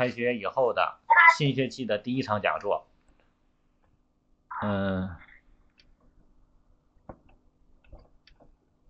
[0.00, 0.94] 开学以后的
[1.36, 2.86] 新学期的第一场讲座。
[4.62, 5.10] 嗯，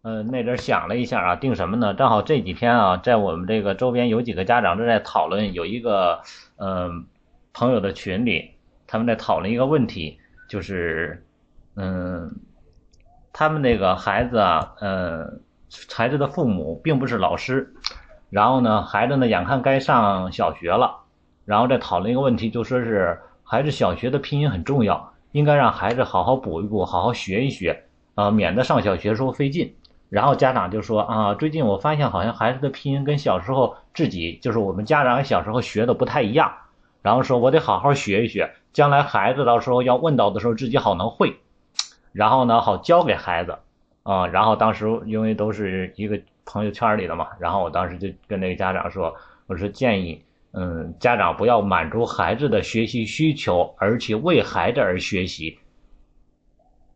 [0.02, 1.94] 嗯，那阵想了一下啊，定什么呢？
[1.94, 6.22] 正好这几天啊，在我们这个周边有几个家长正在讨论，有一个
[6.58, 7.06] 嗯
[7.52, 8.54] 朋友的群里，
[8.86, 11.26] 他们在讨论一个问题，就是
[11.74, 12.36] 嗯，
[13.32, 15.42] 他们那个孩子啊，嗯，
[15.92, 17.74] 孩子的父母并不是老师。
[18.30, 20.99] 然后呢，孩子呢，眼看该上小学了，
[21.50, 29.74] 然后再讨论一个问题，就说是孩子小学的拼音很重要，应该让孩子好好补一补，好好学一学，啊，免得上小学时候费劲。
[30.10, 36.52] 然后家长就说啊，最近我发现好像孩子的拼音跟小时候自己就是我们家长小时候学的不太一样，
[37.02, 41.36] 然后说我得好好学一学，将来孩子到时候要问到的时候自己好能会，
[42.12, 43.58] 然后呢好教给孩子，
[44.04, 46.20] 啊，然后当时因为都是一个。
[46.52, 49.14] 朋友圈里的嘛，然后我当时就跟那个家长说，
[49.46, 50.20] 我说建议，
[50.52, 55.58] 嗯，家长不要满足孩子的学习需求，而去为孩子而学习。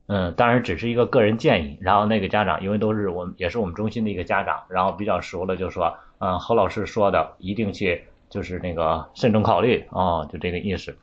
[0.06, 1.78] 嗯，当然只是一个个人建议。
[1.80, 10.96] 然后那个家长，因为都是我们，也是我们中心的一个家长，然后比较熟了，就说，嗯，何老师说的一定去，就是那个慎重考虑啊，就这个意思。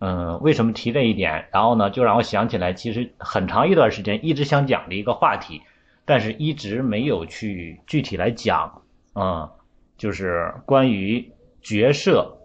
[0.00, 1.48] 嗯，为什么提这一点？
[1.50, 5.62] 然后呢，就让我想起来，其实很长一段时间一直想讲的一个话题。
[6.06, 8.82] 但是一直没有去具体来讲，
[9.14, 9.52] 啊，
[9.96, 11.32] 就是关于
[11.64, 12.36] 角色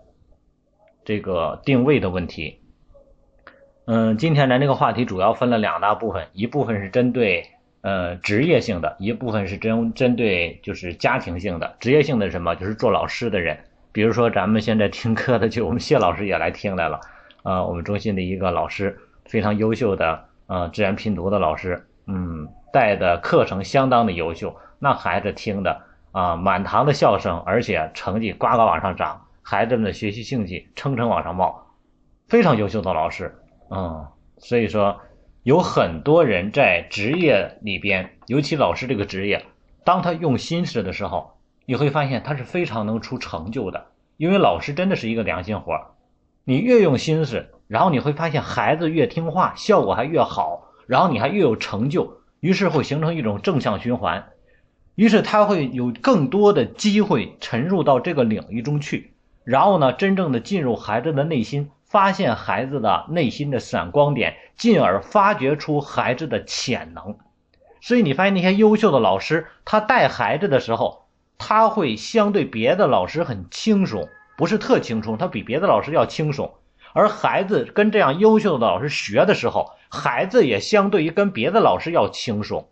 [1.03, 2.61] 这个定位的问题。
[3.85, 7.45] 嗯，今天咱这个话题主要分了两大部分，一部分是针对
[7.81, 11.75] 呃职业性的，一部分是针针对就是家庭性的。
[11.81, 12.55] 职业性的什么？
[12.55, 13.59] 就是做老师的人，
[13.91, 17.01] 比如说咱们现在听课的，就我们谢老师也来听来了，
[17.43, 22.47] 啊，我们中心的一个老师，非常优秀的呃自然拼读的老师，嗯。
[22.71, 31.67] 带的课程相当的优秀，那孩子听的啊，满堂的笑声，而且成绩呱呱往上涨，孩子们的学习兴趣蹭蹭往上冒，
[32.27, 33.35] 非常优秀的老师，
[33.69, 34.07] 嗯，
[34.37, 34.99] 所以说
[35.43, 39.45] 有很多人在职业里边，尤其老师这个职业，
[39.83, 45.79] 当他用心思的时候，你会发现他是非常能出成就的，因为老师真的是一个良心活
[46.43, 52.17] 你越用心思，然后你会发现孩子越听话，效果还越好，然后你还越有成就。
[52.39, 54.29] 于是会形成一种正向循环，
[54.99, 59.13] 于是他会有更多的机会沉入到这个领域中去，
[59.45, 67.17] 然后呢，真正的进入孩子的内心，发现孩子的内心的闪光点，进而发掘出孩子的潜能。
[67.79, 71.05] 所以你发现那些优秀的老师，他带孩子的时候，
[71.37, 76.55] 他会相对别的老师很轻松，不是特轻松，他比别的老师要轻松。
[76.91, 82.67] 而孩子跟这样优秀的老师学的时候，孩子也相对于跟别的老师要轻松，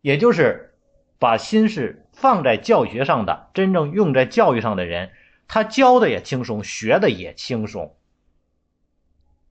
[0.00, 0.72] 也就是
[1.18, 5.10] 把心思放在教学上的，真正用在教育上的人，
[5.48, 7.94] 他教的也轻松，学的也轻松。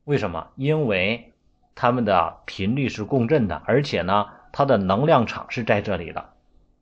[0.04, 0.50] 为什么？
[0.56, 1.34] 因为
[1.74, 6.30] 他们的频率是共振的，而且呢，他的能量场是在这里的。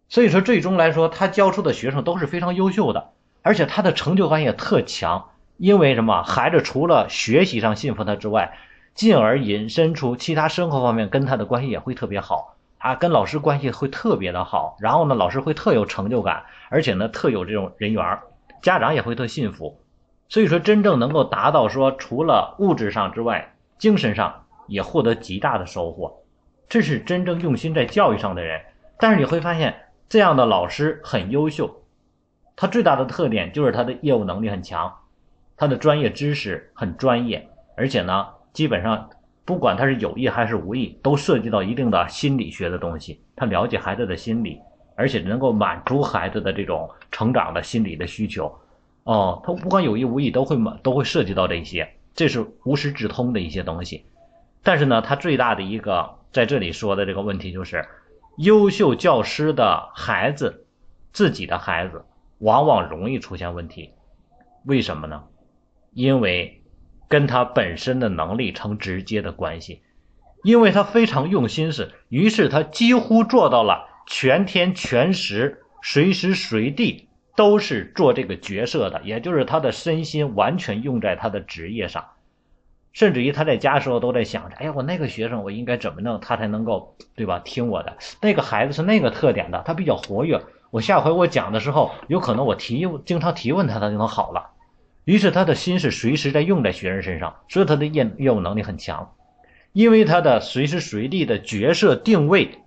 [0.09, 3.11] 所以说，最终来说，他教出的学生都是非常优秀的，
[3.41, 5.29] 而且他的成就感也特强。
[5.57, 6.23] 因为什么？
[6.23, 8.57] 孩子除了学习上信服他之外，
[8.93, 14.75] 进而引申出其他生活方面跟他的关系也会特别好啊，跟老师关系会特别的好。
[14.77, 18.19] 然后呢，老师会特有成就感，而且呢，特有这种人缘
[18.61, 19.79] 家长也会特信服。
[20.27, 26.23] 所以说，真正能够达到说，除了物质上之外，精神上也获得极大的收获。
[26.67, 28.59] 这是真正用心在教育上的人。
[28.99, 29.73] 但是你会发现，
[30.09, 31.83] 这样的老师很优秀，
[32.57, 34.93] 他最大的特点就是他的业务能力很强，
[35.55, 38.27] 他的专业知识很专业，而且呢。
[38.51, 39.09] 基本上，
[39.45, 43.19] 不管他是有意还是无意，都涉及到一定的心理学的东西。
[43.35, 44.57] 他了解孩子的心理，
[44.95, 48.49] 而且能够满足孩子的这种成长的心理的需求。
[49.03, 54.05] 哦，他不管有意无意都会满，都会涉及到这些，这是无师自通的一些东西。
[54.63, 57.85] 但是呢，他最大的一个在这里说的这个问题就是，
[58.37, 60.65] 优秀教师的孩子，
[61.11, 62.05] 自己的孩子
[62.37, 63.89] 往往容易出现问题。
[64.63, 65.21] 为什么呢？
[65.91, 66.61] 因为。
[67.07, 69.81] 跟他本身的能力成直接的关系，
[70.43, 82.05] 因为他非常用心思，于是他几乎做到了全天全时、随时随地都是做这个角色的，也就是他的身心完全用在他的职业上，
[82.91, 87.39] 甚至于他在家时候都在想着：哎呀，我那个学生我应该怎么弄，他才能够对吧？
[87.39, 90.41] 听我的那个孩子是那个特点的，他比较活跃，
[90.71, 94.49] 我下回我讲的时候，有可能我提经常提问他，他就能好了。
[95.05, 99.15] 于是他的心是随时在用在学生身上，所以他的业业务能力很强，
[99.73, 102.59] 因为他的随时随地的角色定位，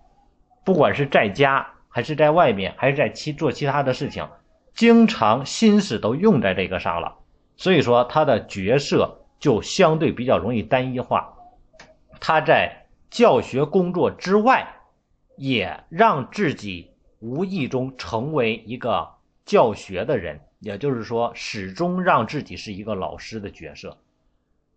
[0.64, 4.28] 不管是在家还是在外面，还是在其做其他的事情，
[4.74, 7.16] 经常心思都用在这个上了，
[7.56, 11.32] 所以说他的角色就相对比较容易单一化。
[12.20, 14.66] 他在教学工作之外，
[15.36, 16.90] 也让自己
[17.20, 19.08] 无意中成为一个
[19.44, 23.98] 教学的人，也就是说，始终让自己是一个老师的角色。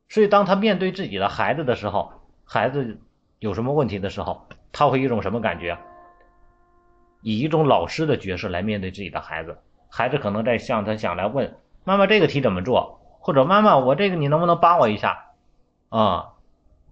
[0.10, 2.12] 所以，当他面对自己的孩子的时候，
[2.44, 3.00] 孩子
[3.40, 5.78] 有什么问题的时候，他会一种什么感觉？
[7.22, 9.58] 以一种老师的角色来面对自己的孩子，
[9.90, 15.26] 孩子可能在向他想来问妈妈这个题怎么做，或者妈妈我这个你能不能帮我一下
[15.90, 16.34] 啊？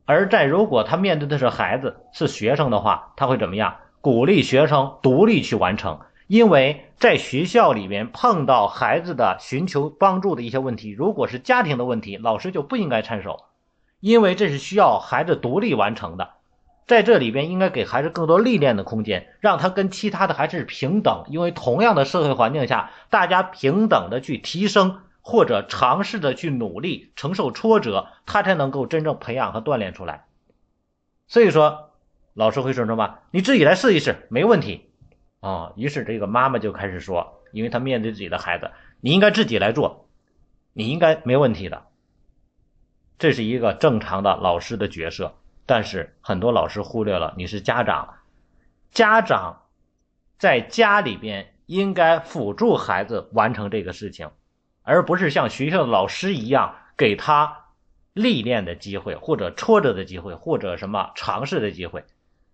[0.05, 3.77] 而在如果他面对的是孩子是学生的话，他会怎么样？
[3.99, 13.45] 鼓励学生独立去完成，因为在学校里面碰到孩子的寻求帮助的一些问题，如果是家庭的问题，老师就不应该插手，
[14.01, 16.31] 因为这是需要孩子独立完成的。
[16.85, 30.25] 在这里边应该给孩子更多历练的空间，让他跟其他的孩子是平等，因为同样的社会环境下，大家平等的去提升或者尝试着去努力承受挫折，他才能够真正培养和锻炼出来。
[31.27, 31.89] 所以说，
[32.33, 33.15] 老师会说什么？
[33.31, 34.86] 你自己来试一试，没问题
[35.47, 35.73] 啊。
[35.75, 38.71] 于是这个妈妈就开始说，因为她面对自己的孩子，
[39.01, 40.09] 你应该自己来做，
[40.73, 41.85] 你应该没问题的。
[43.19, 45.35] 这是一个正常的老师的角色。
[45.69, 48.19] 但是很多老师忽略了，你是家长，
[48.91, 49.63] 家长
[50.39, 54.29] 在家里边应该辅助孩子完成这个事情，
[54.83, 57.65] 而不是像学校的老师一样给他
[58.13, 62.05] 历练的机会，或者挫折的机会，或者什么尝试的机会。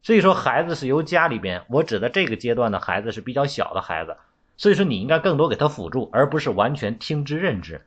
[0.03, 4.17] 所以说，孩子是由家里边，我指的这个阶段的孩子是比较小的孩子，
[4.57, 7.81] 所以说你应该更多给他辅助，而不是完全听之任之。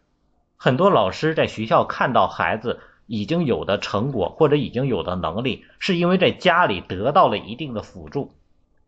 [0.57, 2.81] 很多老师在学校看到孩子。
[3.09, 8.33] 已经有的成果或者已经有的能力，是因为在家里得到了一定的辅助，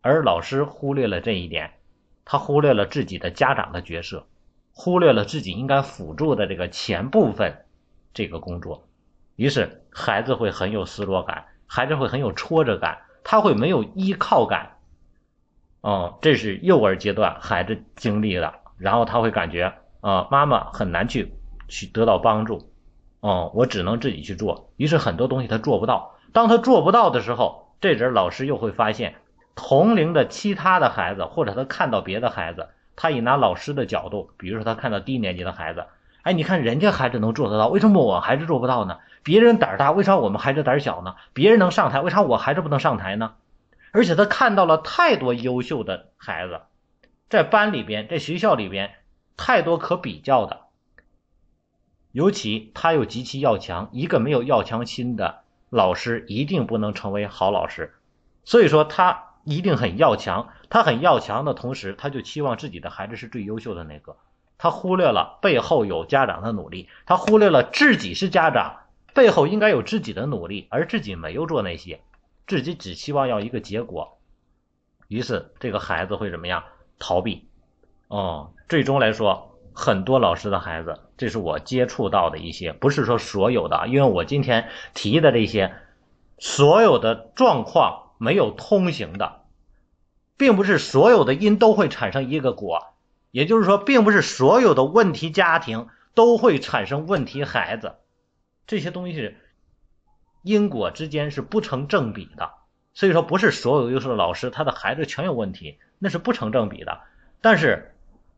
[0.01, 1.71] 而老师忽略了这一点，
[2.25, 4.25] 他忽略了自己的家长的角色，
[4.73, 7.63] 忽略了自己应该辅助的这个前部分
[8.13, 8.89] 这个工作，
[9.37, 14.77] 于是孩子会很有失落感，孩子会很有挫折感，他会没有依靠感，
[15.81, 21.33] 哦，这是幼儿阶段孩子经历的，然后他会感觉啊，妈妈很难去
[21.67, 22.69] 去得到帮助。
[23.21, 26.15] 哦，我只能自己去做，于是很多东西他做不到。
[26.31, 29.15] 当他做不到的时候，这阵老师又会发现
[29.55, 35.85] 同龄的其他的孩子，或者他看到别的孩子，他以拿老师的角度，比如说他看到低年级的孩子，
[36.21, 38.99] 哎，你看人家孩子能做得到，为什么我孩子做不到呢？
[39.23, 41.15] 别人胆大，为啥我们孩子胆小呢？
[41.33, 43.35] 别人能上台，为啥我孩子不能上台呢？
[43.91, 46.61] 而且他看到了太多优秀的孩子，
[47.29, 48.93] 在班里边，在学校里边，
[49.35, 50.61] 太多可比较的。
[52.11, 57.93] 尤其他又极其要强，一个没有要强心的老师一定不能成为好老师。
[58.43, 64.17] 所以说他一定很要强，他很要强的同时，他就期望自己的孩子是最优秀的那个。
[64.57, 68.77] 他忽略了背后有家长的努力，他忽略了自己是家长，
[69.13, 72.01] 背后应该有自己的努力，而自己没有做那些，
[72.47, 74.17] 自己只希望要一个结果。
[75.07, 76.63] 于是这个孩子会怎么样？
[76.99, 77.47] 逃避。
[78.07, 79.45] 哦，最终来说。
[79.71, 85.73] 很多老师的孩子，这是我接触到的一些，不是说所有的，因为我今天提的这些，
[86.37, 89.43] 所有的状况没有通行的，
[90.35, 92.87] 并不是所有的因都会产生一个果，
[93.31, 97.95] 也就是说，并不是所有的问题家庭都会产生问题孩子，
[98.69, 99.35] 这些东西
[100.43, 102.51] 因果之间是不成正比的，
[102.93, 107.01] 所以说不是所有优秀的老师他的孩子全有问题，那是不成正比的，
[107.41, 107.91] 但是。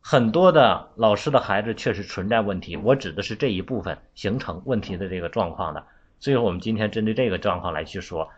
[0.03, 5.85] 很多的老师的孩子确实存在问题，我指的是这一部分形成问题的这个状况的。
[6.19, 8.31] 所以说，我们今天针对这个状况来去说，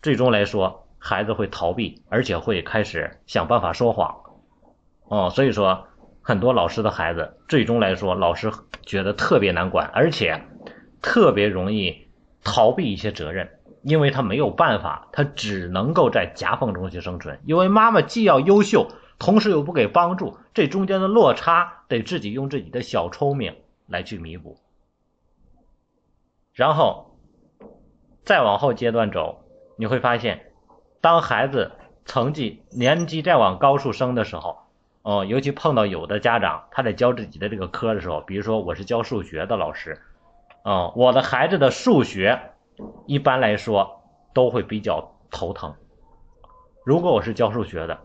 [0.00, 4.22] 最终来说，孩子会逃避，而且会开始想办法说谎。
[5.04, 5.86] 哦，所以说，
[6.22, 8.50] 很多老师的孩子最终来说，老师
[8.86, 10.42] 觉得特别难管，而且
[11.02, 12.06] 特别容易
[12.42, 13.50] 逃避一些责任，
[13.82, 18.88] 因为他没有办法，他只能够在夹缝中去生存，因为妈妈既要优秀。
[19.18, 23.54] 同时又不给帮助，这中间的落差得自己用自己的小聪明
[23.86, 24.58] 来去弥补。
[26.52, 27.16] 然后
[28.24, 29.44] 再往后阶段走，
[29.76, 30.50] 你会发现，
[31.00, 31.70] 当孩子
[32.04, 34.58] 成绩年级再往高处升的时候，
[35.02, 40.02] 哦，尤其碰到有的家长他在教自己的这个科的时候，比如说我是教数学的老师，
[40.64, 42.52] 哦，我的孩子的数学
[43.06, 44.02] 一般来说
[44.32, 45.74] 都会比较头疼。
[46.84, 48.00] 如果我是教数学的。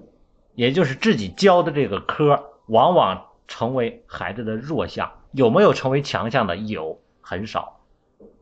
[0.55, 5.11] 也就是自己教的这个科，往往成为孩子的弱项。
[5.31, 6.57] 有没有成为强项的？
[6.57, 7.81] 有，很少。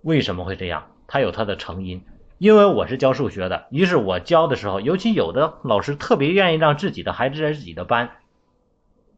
[0.01, 0.87] 为什么会这样？
[1.07, 2.05] 它有它的成因。
[2.37, 8.11] 因为我是教数学的，于是我教的时候，尤其有的老师特别愿意让自己的孩子在自己的班，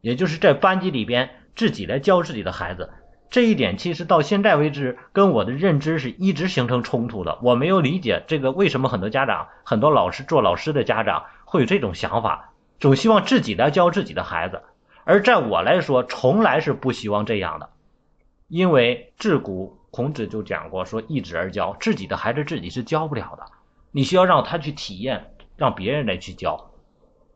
[0.00, 2.90] 也就是在班级里边自己来教自己的孩子。
[3.30, 7.38] 这一点其实到现在为止，跟我的认知是一直形成冲突的。
[7.42, 14.62] 我没有理解这个为什么很多家长、很多老师做老师的家长会有这种想法，总希望自己来教自己的孩子。
[15.04, 17.68] 而在我来说，从来是不希望这样的，
[18.48, 23.44] 因为自古孔子就讲过，说易子而教，自己的孩子自己是教不了的，
[23.90, 26.70] 你需要让他去体验，让别人来去教。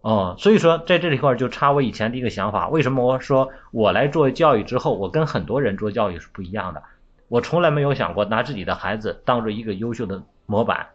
[0.02, 2.68] 哦，所以说在这一块就差我以前的一个想法。
[2.68, 6.82] 为什么我说我来做教育之后，我跟很多人做教育是不一样的？
[7.28, 10.86] 我从来没有想过拿自己的孩子当做一个优秀的模板。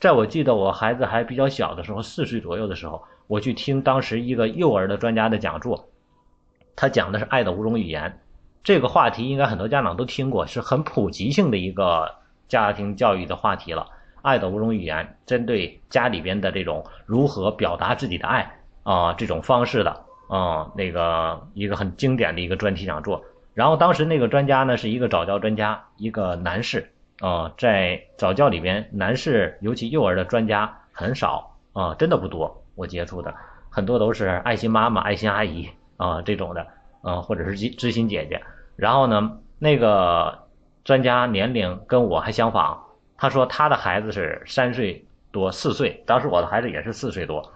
[0.00, 5.88] 在我记得我孩子还比较小的时候，四岁左右的时候，我去听当时一个幼儿的专家的讲座，
[6.74, 8.18] 他讲的是爱的五种语言。
[8.62, 12.14] 这个话题应该很多家长都听过，是很普及性的一个
[12.48, 13.86] 家庭教育的话题了。
[14.24, 19.90] 爱的五种语言，针对家里边的这种如何表达自己的爱啊，这种方式的
[20.30, 23.22] 啊，那个一个很经典的一个专题讲座。
[23.52, 26.90] 然后当时那个专家呢是一个早教专家，一个男士
[27.20, 32.64] 啊，在早教里边，男士尤其幼儿的专家很少啊，真的不多。
[32.76, 33.34] 我接触的
[33.68, 36.66] 很多都是爱心妈妈、爱心阿姨啊这种的
[37.02, 38.40] 啊，或者是知知心姐姐。
[38.74, 40.38] 然后呢，那个
[40.82, 42.83] 专家年龄跟我还相仿。
[43.24, 47.54] 他说他的孩子是三岁多四岁，当时我的孩子也是四岁多。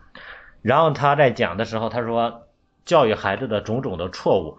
[0.62, 2.46] 然后他在讲的时候，他说
[2.86, 4.56] 教育孩子的种种的错误。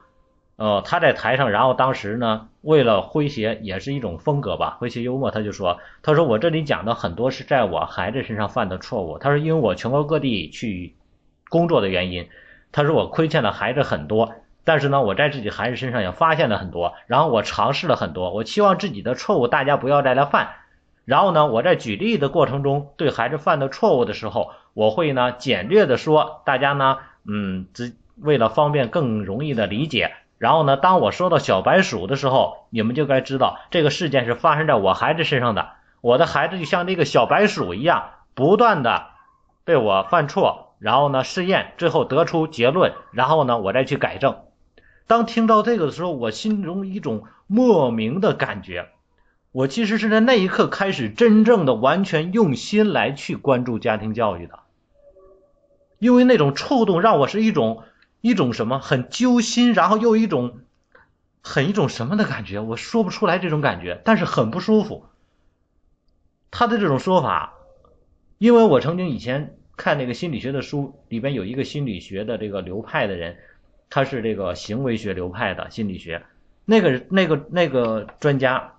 [0.58, 9.18] 呃，他在台上，然后当时呢，为了诙谐，也是一种风格吧，诙谐幽默，他就说，他说我这里讲的很多是在我孩子身上犯的错误。
[9.18, 10.94] 他说因为我全国各地去
[11.50, 12.30] 工作的原因，
[12.72, 14.32] 他说我亏欠的孩子很多，
[14.64, 20.50] 但是呢，我在自己孩子身上也发现了很多，然后我尝试了很多，我期望自己的错误大家不要再来犯。
[21.10, 30.12] 然后呢，我在举例的过程中，对孩子犯的错误的时候，我会呢简略的说，大家呢，嗯，只为了方便更容易的理解。
[30.38, 35.70] 然后呢，当我说到小白鼠的时候，你们就该知道这个事件是发生在我孩子身上的。
[36.02, 39.08] 我的孩子就像那个小白鼠一样，不断的
[39.64, 44.38] 被我犯错，然后呢试验，最后得出结论，然后呢我再去改正。
[45.08, 48.90] 当听到这个的时候，我心中一种莫名的感觉。
[49.52, 54.60] 我其实是在那一刻开始真正的完全用心来去关注家庭教育的，
[55.98, 57.84] 因为那种触动让我是一种
[58.22, 60.60] 一种什么很揪心，然后又一种
[61.42, 65.06] 很一种什么的感觉，我说不出来这种感觉，但是很不舒服。
[66.52, 67.56] 他的这种说法，
[68.38, 73.38] 因为我曾经以前看那个心理学的书里边有一个心理学的这个流派的人，
[73.90, 76.22] 他是这个行为学流派的心理学，
[76.66, 78.76] 那个那个那个专家。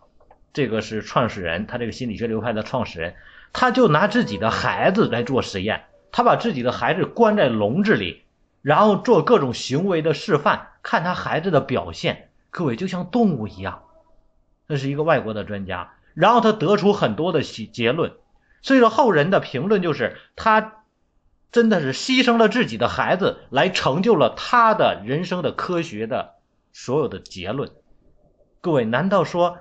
[0.52, 3.14] 这个是创始人，他这个心理学流派的创始人，
[3.52, 8.24] 他就拿自己的孩子来做实验，他把自己的孩子关在笼子里，
[8.60, 13.84] 然后做各种行为的示范，看他孩子的表现，各位就像动物一样。
[14.66, 18.12] 那是一个外国的专家，然后他得出很多的结论，
[18.60, 20.82] 所以说后人的评论就是他
[21.52, 26.34] 真的是牺牲了自己的孩子来成就了他的人生的科学的
[26.72, 27.70] 所有的结论。
[28.60, 29.58] 各位，难道说？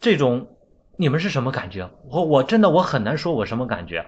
[0.00, 0.56] 这种
[0.96, 1.90] 你们是什么感觉？
[2.08, 4.06] 我我真的我很难说我什么感觉，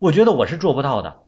[0.00, 1.20] 我觉得我是做不到的。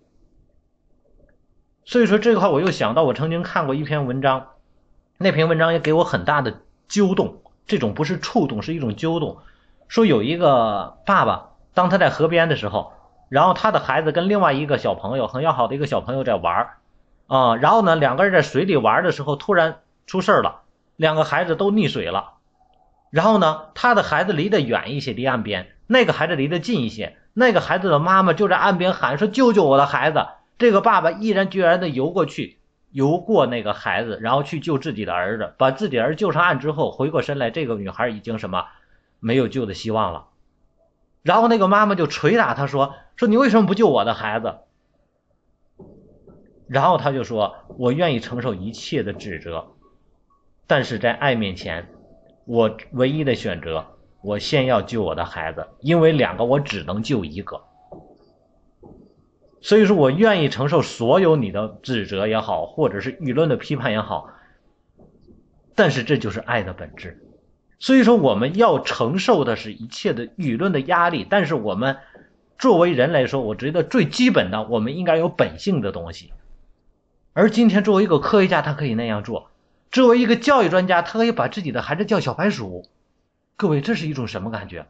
[1.84, 4.48] 所以说这块我又想到我曾经看过一篇文章，
[5.16, 7.40] 那篇文章也给我很大的揪动。
[7.66, 9.38] 这种不是触动，是一种揪动。
[9.86, 12.92] 说有一个爸爸，当他在河边的时候，
[13.28, 16.68] 然后他的孩子跟另外一个小朋友很要好的一个小朋友在玩
[17.26, 20.62] 啊，然后呢两个人在水里玩的时候突然出事了，
[20.96, 22.33] 两个孩子都溺水了。
[23.14, 27.16] 然后呢，他的孩子离得远一些，离岸边；那个孩子离得近一些。
[27.32, 30.26] 那个孩子的妈妈就在岸边喊说：“救救我的孩子！”
[30.58, 32.58] 这个爸爸毅然决然地游过去，
[32.90, 35.54] 游过那个孩子，然后去救自己的儿子。
[35.58, 38.64] 把自己儿子救上岸之后，回过身来，这个女孩已经什么
[39.20, 40.26] 没有救的希望了。
[41.22, 44.56] 然后那个妈妈就捶打他说：“说你为什么不救我的孩子？”
[46.66, 49.68] 然后他就说：“我愿意承受一切的指责，
[50.66, 51.86] 但是在爱面前。”
[52.46, 53.86] 我唯一的选择，
[54.22, 57.62] 我先要救我的孩子，因为两个我只能救一个，
[59.60, 64.28] 所以说我愿意承受所有你的指责也好，或者是舆论的批判也好，
[65.74, 67.20] 但是这就是爱的本质。
[67.78, 71.96] 所以说我们要承受的是一切的舆论的压力，但是我们
[72.58, 76.32] 作为人来说，我觉得最基本的，我们应该有本性的东西。
[77.32, 79.50] 而今天作为一个科学家，他可以那样做。
[79.94, 82.88] 作为一个教育专家，他可以把自己的孩子叫小白鼠，
[83.54, 84.88] 各位，这是一种什么感觉？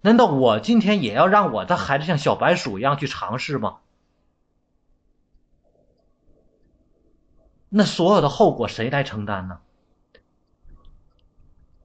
[0.00, 3.78] 难道我今天也要让我的孩子像小白鼠一样去尝试吗？
[7.68, 9.58] 那所有的后果谁来承担呢？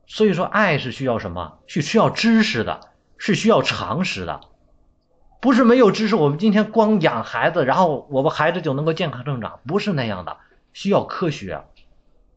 [0.05, 1.57] 所以说，爱是需要什么？
[1.65, 4.41] 是需要知识的，是需要常识的。
[5.41, 10.38] 不是没有知识，我们今天光养孩子，然后我们孩子就能够健康成长，不是那样的，
[10.72, 11.65] 需要科学，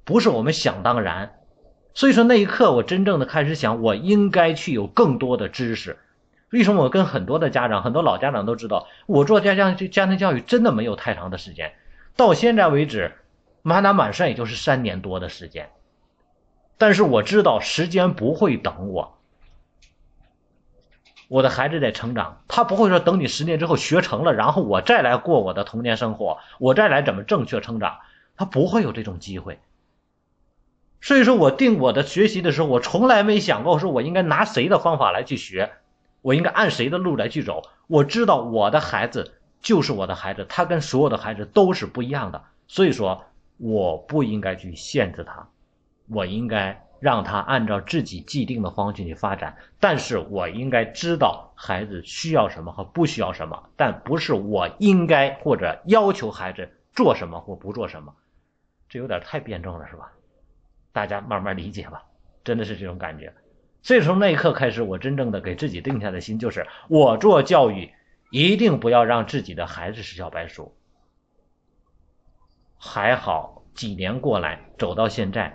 [0.06, 1.34] 不是我们想当然。
[1.92, 5.98] 所以说那一刻，我真正的开始想，我应该去有更多的知识。
[6.50, 11.74] 为什么我跟很多的家长，很多老家长都知道，我做家家家庭教育真的没有太长的时间，
[12.16, 13.16] 到现在为止，
[13.62, 15.70] 满打满算也就是三年多的时间。
[16.78, 19.18] 但是我知道时间不会等我。
[21.28, 27.98] 我的孩子在成长，他不会说等你十年之后学成了，然后我再来过我的童年生活，我再来怎么正确成长，
[28.36, 29.58] 他不会有这种机会。
[31.00, 35.70] 所以说我定我的学习的时候，我从来没想过说我应该拿谁的方法来去学，
[36.22, 37.62] 我应该按谁的路来去走。
[37.86, 43.24] 我知道我的孩子就是我的孩子，他跟所有的孩子都是不一样的，所以说
[43.58, 45.48] 我不应该去限制他，
[46.08, 46.82] 我应该。
[46.98, 58.14] 让他按照自己既定的方向去发展，但是我应该知道孩子需要什么和不需要什么，但不是我应该或者要求孩子做什么或不做什么，
[58.88, 60.10] 这有点太辩证了，是吧？
[60.96, 62.04] 大家慢慢理解吧，
[62.42, 63.34] 真的是这种感觉。
[63.82, 67.92] 所以从那一刻开始，我真正的给自己定下的心就是：我做教育
[68.30, 70.74] 一定不要让自己的孩子是小白鼠。
[72.78, 75.54] 还好几年过来，走到现在。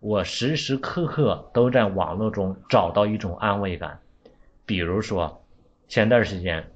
[0.00, 4.00] 我时时刻刻都在网络中找到一种安慰感，
[4.66, 5.44] 比如说，
[5.86, 6.68] 前段时间，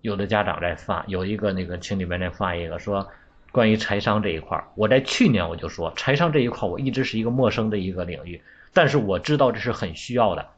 [0.00, 3.08] 有的家长在发，有一个那个群里面在发一个说，
[3.52, 8.42] 关于财商这一块我在去年我就说，财商这一块我一直是一个陌生的一个领域，
[8.72, 10.48] 但是我知道这是很需要的，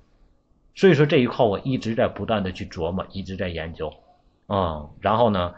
[0.77, 3.93] 所以说这一块我一直在不断的去琢磨，一直在研究，
[4.49, 5.55] 嗯，然后呢，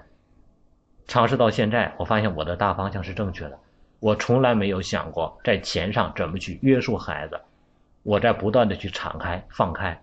[1.07, 3.59] 尝试到现在，我发现我的大方向是正确的。
[4.01, 7.41] 我从来没有想过在钱上怎么去约束孩子，
[8.03, 10.03] 我在不断的去敞开放开，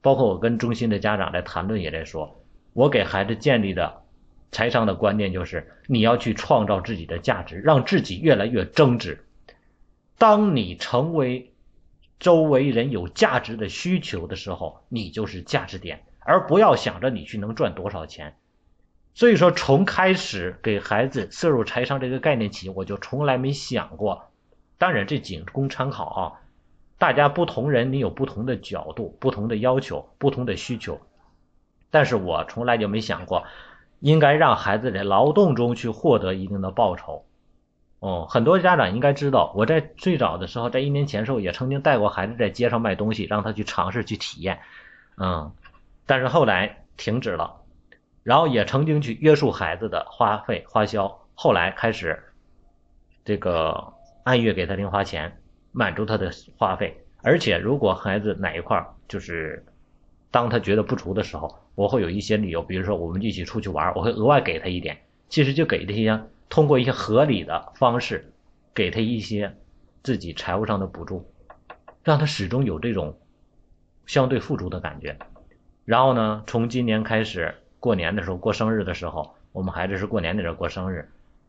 [0.00, 2.40] 包括我跟中心的家长在谈论也在说，
[2.72, 4.02] 我给孩子建立的
[4.54, 9.26] 财商的观念就是你要去创造自己的价值，让自己越来越增值。
[10.16, 11.52] 当你成为
[12.20, 18.36] 周围人有价值的需求的时候，你就是价值点，而不要想着你去能赚多少钱。
[19.12, 24.30] 所以说，从开始给孩子摄入财商这个概念起，我就从来没想过。
[24.78, 26.40] 当然，这仅供参考啊。
[26.96, 31.00] 大家不同人，你有不同的角度、不同的要求、不同的需求。
[31.90, 33.44] 但是我从来就没想过，
[34.04, 37.24] 应该让孩子在劳动中去获得一定的报酬。
[38.00, 44.60] 哦，很多家长应该知道，我在最早的时候，在一年前的时候，也曾经带过孩子在街上卖东西，让他去尝试去体验。
[45.16, 45.50] 嗯，
[46.04, 47.62] 但是后来停止了。
[48.22, 52.22] 然后也曾经去约束孩子的花费花销，后来开始
[53.24, 55.38] 这个按月给他零花钱，
[55.72, 56.94] 满足他的花费。
[57.22, 59.64] 而且如果孩子哪一块就是
[60.30, 64.98] 当他觉得不足的时候，我会有一些理由，比如说我们一起出去玩，我会额外给他一点。
[65.28, 68.32] 其实就给这些通过一些合理的方式，
[68.74, 69.54] 给他一些
[70.02, 71.24] 自己财务上的补助，
[72.02, 73.16] 让他始终有这种
[74.06, 75.16] 相对富足的感觉。
[75.84, 77.54] 然后呢，从今年开始。
[77.80, 81.06] 过年的时候，过生日的时候，我们孩子是过年的时候过生日，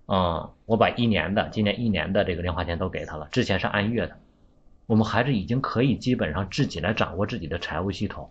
[0.07, 3.29] 嗯，我把一年的今年一年的这个零花钱都给他了。
[3.31, 4.17] 之前是按月的，
[4.85, 8.29] 我们孩子已经可以基本上自己来掌握自己的财务系统，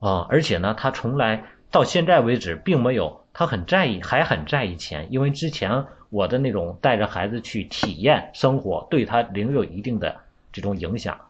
[0.00, 10.16] 啊，而且呢，他从来到现在为止并没有他很在意，还很在意钱，因为之前我的那种带着孩子去体验生活，对他领有一定的
[10.50, 11.20] 这种影响，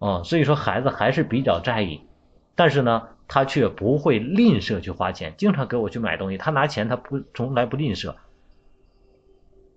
[0.00, 2.00] 啊，所以说孩子还是比较在意，
[2.56, 3.08] 但是呢。
[3.30, 6.38] 他却不会吝啬去花钱，经常给我去买东西。
[6.38, 8.14] 他拿钱，他不从来不吝啬。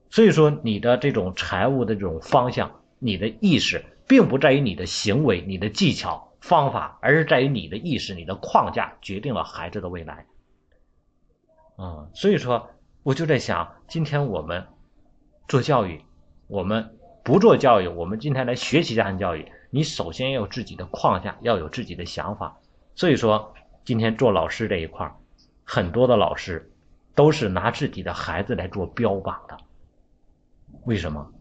[0.10, 10.26] 所以说，你的这种财务的这种方向，你的意识，并不在于你的行为、你的技巧、方法，而是在于你的意识、你的框架决定了孩子的未来。
[11.78, 12.70] 嗯，所以说，
[13.04, 14.68] 我就在想，今天我们
[15.48, 16.04] 做教育，
[16.48, 22.58] 我们不做教育，我们今天来学习家庭教育，你首先要有自己的框架，要有自己的想法。
[22.96, 23.54] 所以说，
[23.86, 25.12] 今天做老师这一块
[25.64, 26.72] 很多的老师
[27.16, 29.58] 都是拿自己的孩子来做标榜的。
[30.86, 31.32] 为什么？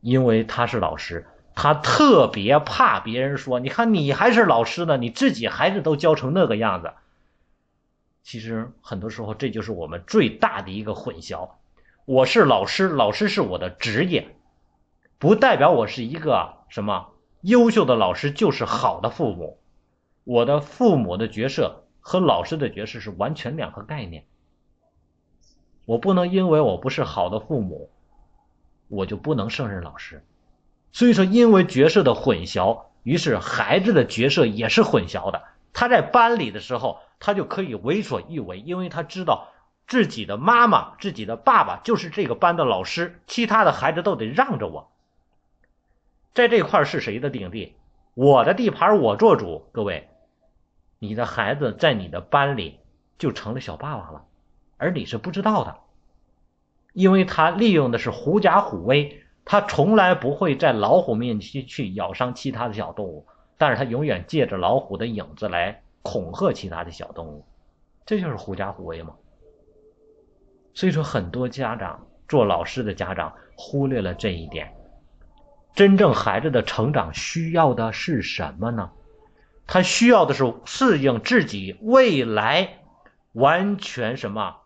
[0.00, 1.26] 因为他是老师，
[1.60, 6.92] 他特别怕别人说：“你看，你还是老师呢，你自己孩子都教成那个样子。”
[8.22, 11.50] 其实很多时候，这就是我们最大的一个混淆。
[12.04, 14.36] 我是老师，老师是我的职业，
[15.18, 17.08] 不代表我是一个什么
[17.40, 19.58] 优秀的老师就是好的父母。
[20.22, 24.26] 我的父母的角色和老师的角色是完全两个概念。
[25.86, 27.90] 我不能因为我不是好的父母，
[28.86, 30.22] 我就不能胜任老师。
[30.92, 35.42] 所以说，因为角色的混淆，于是孩子的角色也是混淆的。
[35.72, 39.48] 他在班里的时候，他就可以为所欲为，因为他知道
[39.86, 44.90] 自己的妈妈、自己的爸爸就是这个班的老师，其他的孩子都得让着我。
[46.34, 47.76] 在这块是谁的领地？
[48.14, 49.68] 我的地盘，我做主。
[49.72, 50.08] 各位，
[50.98, 52.80] 你的孩子在你的班里
[53.18, 54.24] 就成了小霸王了，
[54.76, 55.78] 而你是不知道的，
[56.92, 63.26] 因为他利用的是狐假虎威，他从来不会在老虎面前去咬伤其他的小动物。
[63.56, 67.44] 但是他永远借着老虎的影子来恐吓其他的小动物，
[68.06, 69.16] 这就是狐假虎威嘛。
[70.74, 74.72] 所以说，很多家长做老师的家长忽略了这一点。
[75.74, 78.92] 真正孩子的成长需要的是什么呢？
[79.66, 82.78] 他需要的是适应自己未来
[83.32, 84.56] 完全什么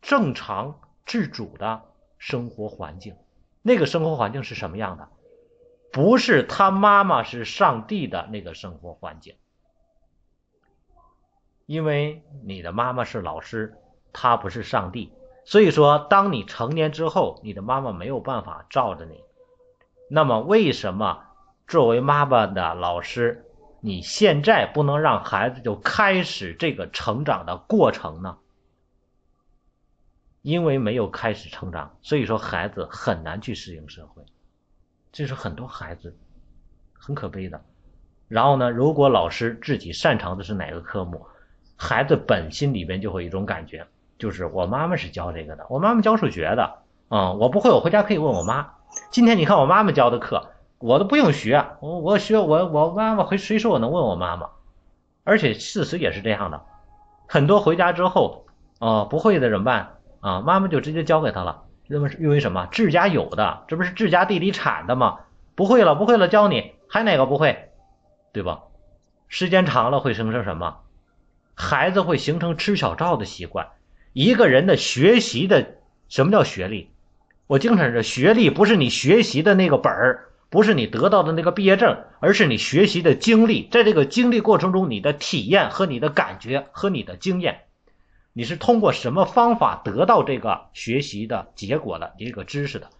[0.00, 1.82] 正常自主的
[2.16, 3.16] 生活环境。
[3.66, 5.08] 那个生活环境是什么样的？
[5.90, 9.34] 不是他妈妈是上帝的那个生活环境，
[11.66, 13.76] 因为你的妈妈是老师，
[14.12, 15.12] 她不是上帝，
[15.44, 19.20] 所以说当你成年之后，你的妈妈没有办法罩着你。
[20.08, 21.24] 那么为什么
[21.66, 23.44] 作为妈妈的老师，
[23.80, 28.38] 你现在不能让孩子就开始这个成长的过程呢？
[30.46, 34.22] 因为没有开始成长，所以说孩子很难去适应社会。
[35.10, 36.16] 这是很多孩子
[36.92, 37.60] 很可悲的。
[38.28, 41.26] 然后呢，如果老师自己擅长的是哪个科目，
[41.74, 46.78] 孩子本心里边就会有一种感觉，就是我妈妈是教这个的，我妈妈教数学的，
[47.08, 48.72] 嗯，我不会，我回家可以问我妈。
[49.10, 54.48] 今天你看我妈妈教的课，我都不用学，我我学我我妈妈回谁说我能问我妈妈，
[55.24, 56.62] 而且事实也是这样的，
[57.26, 58.46] 很多回家之后，
[58.78, 59.95] 啊，不会的怎么办
[60.26, 60.40] 啊？
[60.40, 61.62] 妈妈就直接教给他了。
[61.86, 62.66] 认为是因为什么？
[62.72, 65.20] 自家有的，这不是自家地里产的吗？
[65.54, 67.70] 不会了，不会了，教你，还哪个不会？
[68.32, 68.62] 对吧？
[69.28, 70.78] 时间长了会形成什么？
[71.54, 73.68] 孩子会形成吃小灶的习惯。
[74.12, 75.76] 一个人的学习的
[76.08, 76.90] 什么叫学历？
[77.46, 83.68] 我经常说，学历不是你学习的那个本儿，不是你得到的那个毕业证，而是你学习的经历。
[83.70, 87.65] 在这个经历过程中，你的体验和你的感觉和你的经验。
[88.38, 92.12] 你是通过什么方法得到这个学习的结果的？
[92.18, 92.90] 这个知识的。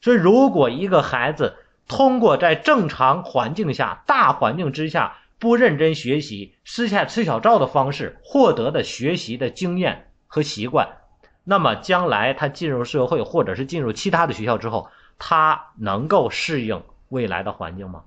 [0.00, 10.96] 所以，如果一个孩子通过在正常环境下、大环境之下不认真学习、私下吃小灶的方式获得的学习的经验和习惯，
[11.44, 18.04] 那么将来他进入社会或者是进入其他的学校之后，他能够适应未来的环境吗？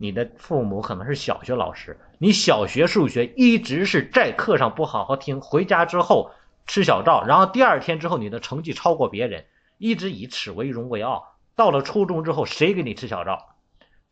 [0.00, 6.30] 你的父母可能是小学老师，你小学数学一直是在课上不好好听，回家之后
[6.66, 9.44] 吃小灶，然后第二天之后你的成绩超过别人，
[9.76, 11.34] 一直以此为荣为傲。
[11.56, 13.56] 到了初中之后，谁给你吃小灶？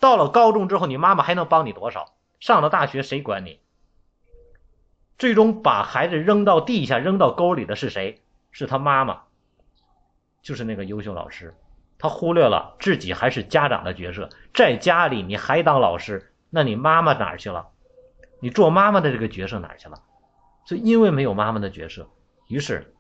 [0.01, 2.17] 到了高中之后，你妈妈还能帮你多少？
[2.41, 3.61] 上了大学谁管你？
[5.17, 8.21] 最终把孩子扔到地下、扔到沟里的是谁？
[8.51, 9.23] 是他妈妈，
[10.43, 11.55] 就是那个优秀老师。
[11.99, 17.69] 他忽略了自己还是家长的角色，在家里你还当老师，那你妈妈哪儿去了？
[18.41, 20.03] 你做妈妈的这个角色哪儿去了？
[20.67, 22.09] 所以因为没有妈妈的角色，
[22.49, 22.95] 于是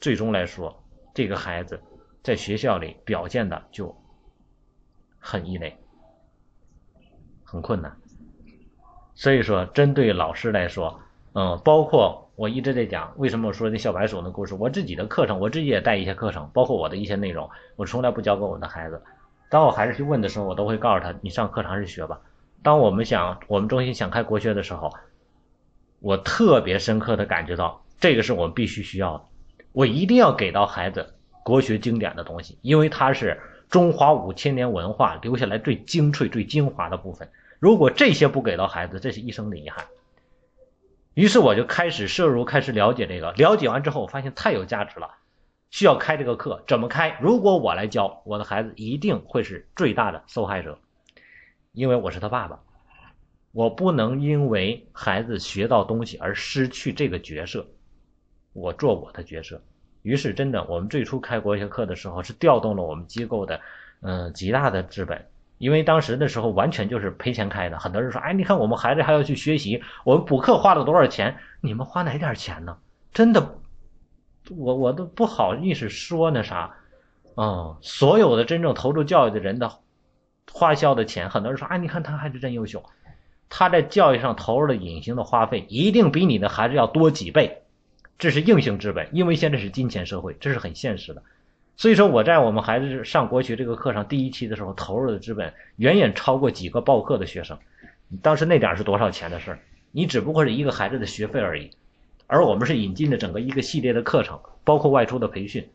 [0.00, 0.82] 最终来说，
[1.14, 1.80] 这个孩子
[2.22, 3.96] 在学校里表现的就
[5.18, 5.78] 很异类，
[7.44, 7.96] 很困难。
[9.14, 11.00] 所以说，针对老师来说，
[11.34, 12.21] 嗯，包括。
[12.34, 14.54] 我一直在讲，为什么我说那小白鼠的故事？
[14.54, 19.02] 我自己的课程，我自己也带一些课程，包括我的一些内容，我从来不教给我的孩子。
[19.50, 22.20] 当我孩子去问的时候，我都会告诉他：你上课堂去学吧。
[22.62, 24.90] 当我们想，我们中心想开国学的时候，
[26.00, 29.24] 我特别深刻的感觉到，这个是我们必须需要的。
[29.72, 31.14] 我一定要给到孩子
[31.44, 37.28] 国学经典的东西，因为它是中华五千年文化留下来最精粹、最精华的部分。
[37.58, 39.84] 如果这些不给到孩子，这是一生的遗憾。
[41.14, 43.32] 于是我就开始摄入，开始了解这个。
[43.32, 45.10] 了解完之后，我发现太有价值了，
[45.70, 46.64] 需要开这个课。
[46.66, 47.18] 怎么开？
[47.20, 50.78] 如果我来教，我的孩子一定会是最大的受害者，
[51.72, 52.60] 因为我是他爸爸，
[53.52, 57.66] 我不能因为孩子学到东西而失去这个角色，
[58.54, 59.62] 我做我的角色。
[60.00, 63.60] 于是，真的，我们最初开国学课的时候，是调动了我们机构的，
[64.00, 65.26] 嗯，极大的资本。
[65.62, 71.36] 因为当时的时候完全就是赔钱开的，很多人说：“哎，你看我们孩子还要去学习，我们补课花了多少钱？
[71.60, 72.76] 你们花哪点钱呢？”
[73.14, 73.60] 真的，
[74.50, 76.74] 我我都不好意思说那啥，
[77.36, 79.70] 嗯，所有的真正投入教育的人的
[80.50, 82.82] 花销的钱，很多人说：“哎，你看他孩子真优秀，
[83.48, 87.62] 他在教育上投入的隐形的花费一定比你的孩子要多几倍，
[88.18, 91.22] 这是硬性资本，因为现在是金钱社会，这是很现实的。
[91.76, 97.58] 所以说我在我们孩子上国学这个课上第一期的时候投入的资本远远超过几个报课的学生。
[98.20, 99.58] 当时那点是多少钱的事儿？
[99.90, 101.70] 你只不过是一个孩子的学费而已。
[102.26, 105.68] 而我们是引进了整个一个系列的课程，包括外出的培训，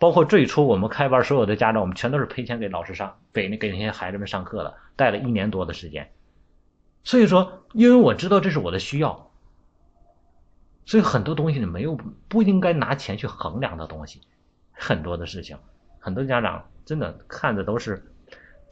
[0.00, 6.10] 包括最初我们开班所有的家长，我们全都是赔钱给老师上，给那给那些孩子们上课的，带了一年多的时间。
[7.04, 9.30] 所以说，因为我知道这是我的需要，
[10.86, 11.96] 所以很多东西你没有
[12.26, 14.20] 不应该拿钱去衡量的东西，
[14.80, 15.56] 很多的事情，
[15.98, 18.02] 很多家长真的看的都是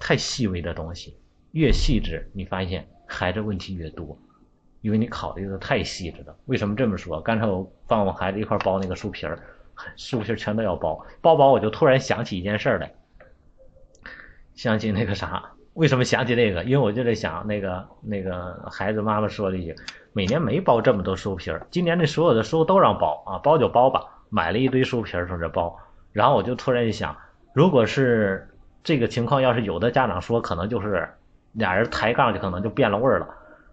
[0.01, 1.14] 太细微的东西，
[1.53, 4.18] 越细致，你发现孩子问题越多。
[4.81, 6.35] 因为你考虑的太细致了。
[6.47, 7.21] 为什么这么说？
[7.21, 9.37] 刚才我帮我孩子一块包那个书皮儿，
[9.97, 12.94] 书皮全都要包，包包我就突然想起一件事来，
[14.55, 15.51] 想起那个啥？
[15.75, 16.62] 为什么想起那个？
[16.62, 19.75] 因为我就在想那个那个孩子妈妈说了一句：
[20.12, 24.05] 每年没包这么多书皮儿，今年这所有的书都让包啊，包就包吧。
[24.31, 25.77] 买了一堆书皮儿从这包，
[26.12, 27.16] 然后我就突然一想，
[27.53, 28.49] 如果是
[28.83, 31.09] 这个情况，要是有的家长说，可能就是
[31.53, 33.29] 俩人抬杠，就可能就变了味儿了。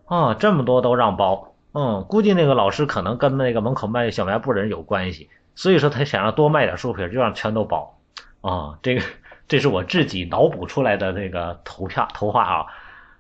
[0.06, 7.98] 啊，这么多都让包，嗯，估计那个老师可能跟那个门口卖小卖部的人有关系，所以说他想要多卖点书皮，就让全都包。
[8.42, 9.02] 啊，这个
[9.48, 12.66] 这是我自己脑补出来的那个图片图画啊，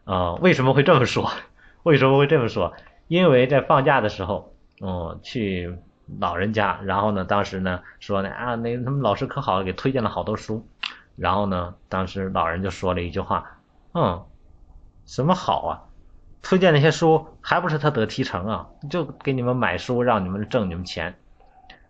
[0.03, 1.31] 啊，为什么会这么说？
[1.83, 2.73] 为什么会这么说？
[3.07, 5.75] 因为在放假的时候，嗯，去
[6.19, 10.67] 老人家，然后呢，当时呢说呢啊，那他们老师可好，给推荐了好多书，
[11.15, 13.59] 然后呢，当时老人就说了一句话，
[13.93, 14.23] 嗯，
[15.05, 15.81] 什么好啊？
[16.41, 18.67] 推荐那些书还不是他得提成啊？
[18.89, 21.17] 就给你们买书，让你们挣你们钱。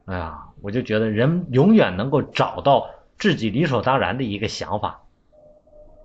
[0.06, 5.02] 哎呀，我就觉得人永远能够找到自己理所当然的一个想法。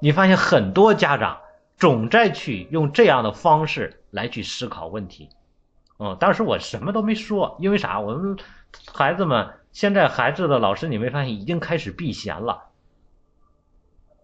[0.01, 1.39] 你发现很多家长
[1.77, 5.29] 总在去用这样的方式来去思考问题。
[6.03, 8.01] 嗯，当时我什么都没说，因为啥？
[8.01, 8.39] 我们
[8.95, 12.63] 孩子们现在孩子的老师，你没发现已经开始避嫌了？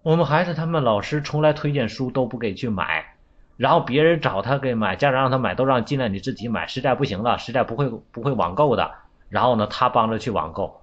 [0.02, 3.12] 我们孩子他们老师从来推荐书都不给去买。
[3.58, 6.66] 然后别人找他给买，家长让他买，都让尽量你自己买。
[6.66, 8.92] 实在不行了，实在不会不会网购的，
[9.28, 10.80] 然后呢，他帮着去网购。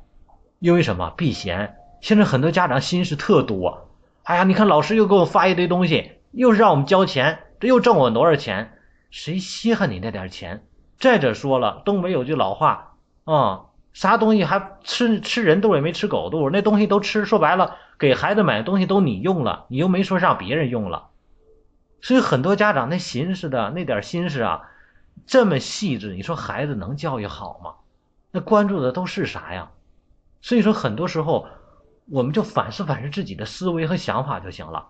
[0.60, 1.12] 因为什么？
[1.18, 1.76] 避嫌。
[2.02, 3.90] 现在很多家长心思特多。
[4.24, 8.74] 哎呀，你看老师又给我发一堆东西，又是让我们交钱，这又挣我多少钱？
[9.10, 10.64] 谁稀罕你那点钱？
[11.00, 17.26] 再者说了，东北有句老话啊，啥东西还吃吃人肚也没吃狗肚，那东西都吃。
[17.26, 21.10] 说白了，给孩子买的东西都你用了，你又没说让别人用了。
[22.02, 24.70] 所以很多家长那心思的那点心思啊，
[25.26, 27.76] 这么细致，你说孩子能教育好吗？
[28.32, 29.72] 那关注的都是啥呀？
[30.42, 31.48] 所以说很多时候，
[32.10, 34.88] 我们就反思反思自己的思维和想法就行了。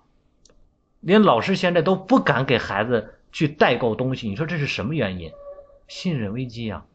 [1.01, 5.31] 连老师现在都不敢给孩子去代购东西，你说这是什么原因？
[5.87, 6.85] 信任危机啊！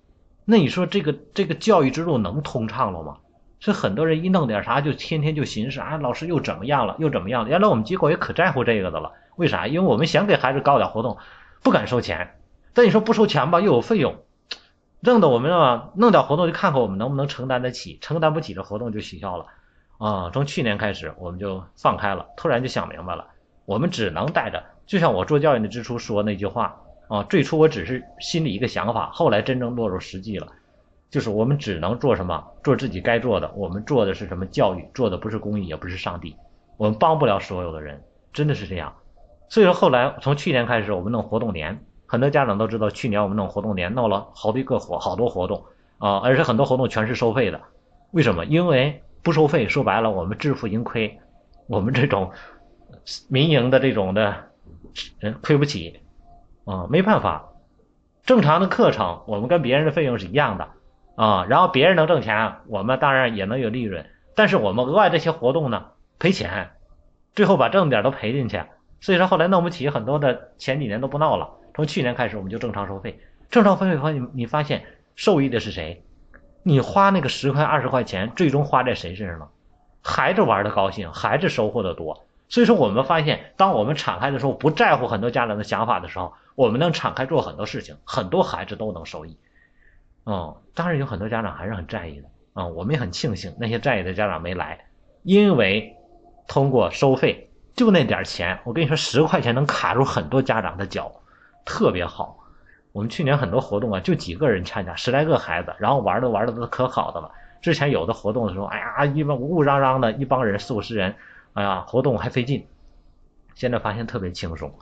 [0.44, 3.18] 那你说这个这个教育之路能通畅了吗？
[3.60, 7.50] 是很多人一弄点啥就天天就寻思啊，老师又怎么样了，又怎么样了？
[7.50, 9.12] 原来我们机构也可在乎这个的了。
[9.36, 9.66] 为啥？
[9.66, 11.18] 因为我们想给孩子搞点活动，
[11.62, 12.36] 不敢收钱。
[12.72, 14.22] 但你说不收钱吧，又有费用，
[15.00, 19.46] 弄得我们啊弄点活动就看看我们能不能承担得起，承担不起的活动就取消了。
[19.98, 23.26] 啊，从去年开始我们就放开了，突然就想明白了，
[23.64, 24.64] 我们只能带着。
[24.86, 30.46] 就像我做教育的之初说那句话啊，最初我只是心里一个想法，后来真正落入实际了，
[31.10, 33.50] 就是我们只能做什么，做自己该做的。
[33.56, 34.86] 我们做的是什么教育？
[34.92, 36.36] 做的不是公益，也不是上帝。
[36.76, 38.94] 我们帮不了所有的人，真的是这样。
[39.48, 45.64] 所以说，后来从去年开始，我们弄活动年，很多家长都知道，去年我们弄活动年，弄了好几个活，好多活动
[45.96, 47.58] 啊，而且很多活动全是收费的。
[48.10, 48.44] 为什么？
[48.44, 51.18] 因为不收费，说白了，我们自负盈亏，
[51.66, 52.30] 我们这种
[53.28, 54.34] 民营的这种的，
[55.18, 56.00] 人亏不起
[56.68, 57.48] 啊，没办法。
[58.24, 60.68] 正常的课程，我们跟别人的费用是一样的
[61.16, 64.04] 啊，然后别人能挣钱，我们当然也能有利润，
[64.34, 65.86] 但是我们额外这些活动呢，
[66.18, 66.72] 赔钱，
[67.34, 68.62] 最后把挣点都赔进去。
[69.00, 71.48] 所以说后来弄不起，很多的前几年都不闹了。
[71.74, 73.18] 从去年开始，我们就正常收费。
[73.48, 74.84] 正常收费后，你你发现
[75.16, 76.04] 受益的是谁？
[76.64, 79.48] 你花那个十块二十块钱，最终花在谁身上了？
[80.02, 82.26] 孩子玩的高兴，孩子收获的多。
[82.48, 89.38] 所以说，我们发现，当我们敞开的时候，不在乎很多家长的想法的时候，我们能敞开做很多事情，很多孩子都能受益。
[90.24, 92.66] 嗯，当然有很多家长还是很在意的啊。
[92.66, 94.86] 我们也很庆幸那些在意的家长没来，
[95.22, 95.96] 因为
[96.46, 97.44] 通过收费。
[97.76, 101.12] 就那点钱，我跟你说，十块钱能卡住很多家长的脚，
[101.64, 102.36] 特别好。
[102.90, 107.30] 我们去年很多活动啊，就几个人参加，十来个孩子，然后玩的玩的都可好的了。
[107.60, 111.14] 之前有的活动的时候，哎呀，一帮乌乌嚷嚷的一帮人四五十人，
[111.54, 112.66] 哎呀，活动还费劲。
[113.54, 114.72] 现在发现特别轻松，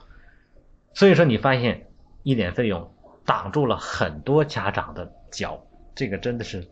[0.93, 1.87] 所以说你发现
[2.21, 2.93] 一点费用
[3.25, 5.59] 挡住了很多家长的脚，
[5.95, 6.67] 这个真的是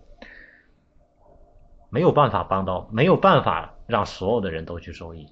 [1.90, 5.28] 没有办法帮到，没有办法让所有的人都去受益。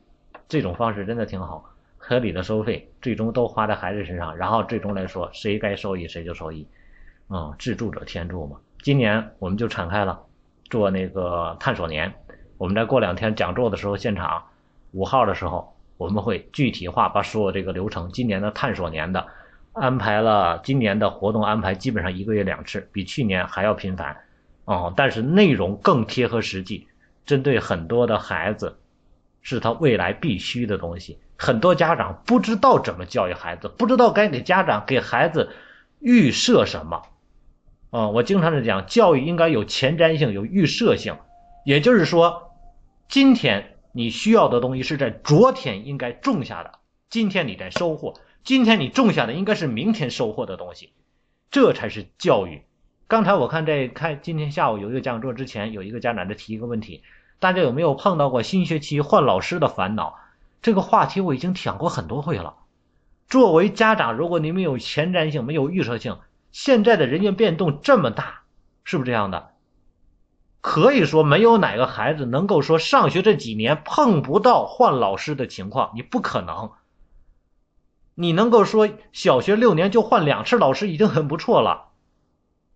[0.48, 1.64] 这种方式真的挺好，
[1.98, 6.68] 合理的收费，最终都花在孩子身上，然后最终来说，谁该受益谁就受益。
[7.28, 8.58] 啊，自助者天助嘛。
[8.82, 10.24] 今年我们就敞开了
[10.70, 12.14] 做那个探索年，
[12.58, 14.44] 我们在过两天讲座的时候，现场
[14.94, 19.28] 五号的时候，我们会具体化把所有这个流程，今年的探索年的
[19.74, 24.16] 安排了，今年的活动安排基本上一个月两次，比去年还要频繁。
[24.66, 26.88] 哦，但是内容更贴合实际，
[27.26, 28.78] 针对很多的孩子，
[29.42, 31.18] 是他未来必须的东西。
[31.38, 35.50] 很多家长不知道怎么教育孩子，不知道该给家长给孩子
[36.00, 37.02] 预设什么。
[37.90, 41.18] 啊，我经常是讲，教育应该有前瞻性，有预设性，
[41.66, 42.54] 也就是说，
[43.10, 46.80] 今天你需要的东西是在昨天应该种下的，
[47.10, 50.94] 今天你在收获，今天你种下的应该是明天收获的东西，
[51.52, 52.64] 这才是教育。
[53.08, 57.04] 刚才我看在开今天下午有一个讲座之前，有一个家长在提一个问题，
[57.38, 60.18] 大家有没有碰到过新学期换老师的烦恼？
[60.64, 62.56] 这个话题我已经讲过很多回了。
[63.28, 66.18] 作为家长，如果你没有前瞻性，没有预测性，
[66.52, 68.42] 现在的人员变动这么大，
[68.84, 69.53] 是不是这样的？
[70.64, 76.72] 可以说没有哪个孩子能够说上学这几年碰不到换老师的情况，你不可能。
[78.16, 81.90] 你能够说小学六年就换两次老师已经很不错了。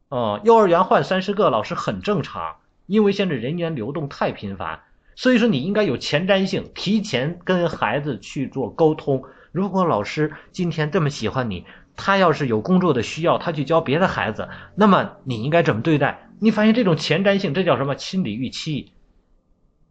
[0.09, 4.81] 哦，幼儿园换三十个老师很正常，因为现在人员流动太频繁，
[5.15, 9.23] 所以说你应该有前瞻性，提前跟孩子去做沟通。
[9.53, 16.26] 如果老师今天这么喜欢你，他要是有工作的需要，他去教别的孩子，那么你应该怎么对待？
[16.39, 18.91] 你发现这种前瞻性，这叫什么心理预期？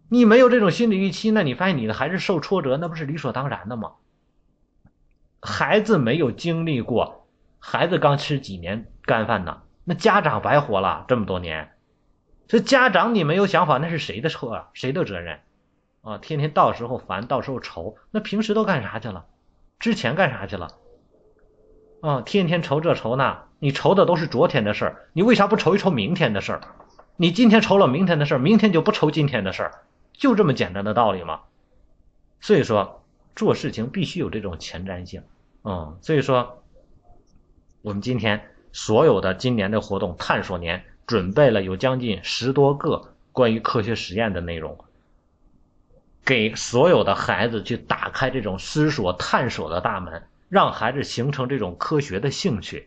[0.09, 3.95] 你没有这种心理预期，那你发现你的孩子受挫折，那不是理所当然的吗？
[5.43, 7.27] 孩子没有经历过，
[7.59, 9.63] 孩子刚吃几年干饭呢？
[9.85, 11.73] 那家长白活了这么多年，
[12.47, 14.69] 这家长你没有想法，那是谁的错啊？
[14.73, 15.41] 谁的责任？
[16.03, 19.27] 啊，天天到时候烦，到时候愁，那平时都干啥去了？
[19.81, 20.69] 之前干啥去了？
[22.01, 26.61] 啊，天天愁这愁那，你愁的都是昨天的事儿，你为啥不愁一愁明天的事儿？
[27.17, 29.73] 你今天愁了明天的事儿，明天就不愁今天的事儿，
[30.13, 31.41] 就这么简单的道理吗？
[32.41, 35.23] 所以说，做事情必须有这种前瞻性，
[35.65, 36.63] 嗯，所以说，
[37.83, 38.51] 我们今天。
[38.79, 44.77] 所有的今年的活动探索年准备了有将近十多个关于科学实验的内容，
[46.23, 52.87] 给所有的孩子去打开这种思索探索的大门，让孩子形成这种科学的兴趣，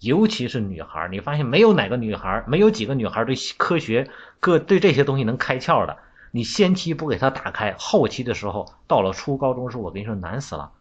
[0.00, 4.10] 尤其是女孩，你发现没有哪个女孩，没有几个女孩对科学
[4.40, 5.98] 各对这些东西能开窍的，
[6.30, 10.72] 你先期不给她打开，后期的时候到了初高中时候，我跟你说难死了，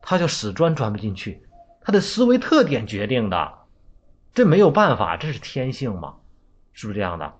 [0.00, 1.42] 他就死钻钻不进去，
[1.82, 3.52] 他的思维特点决定的。
[4.32, 6.14] 这没有办法，这是天性嘛，
[6.72, 7.34] 是不是这样的？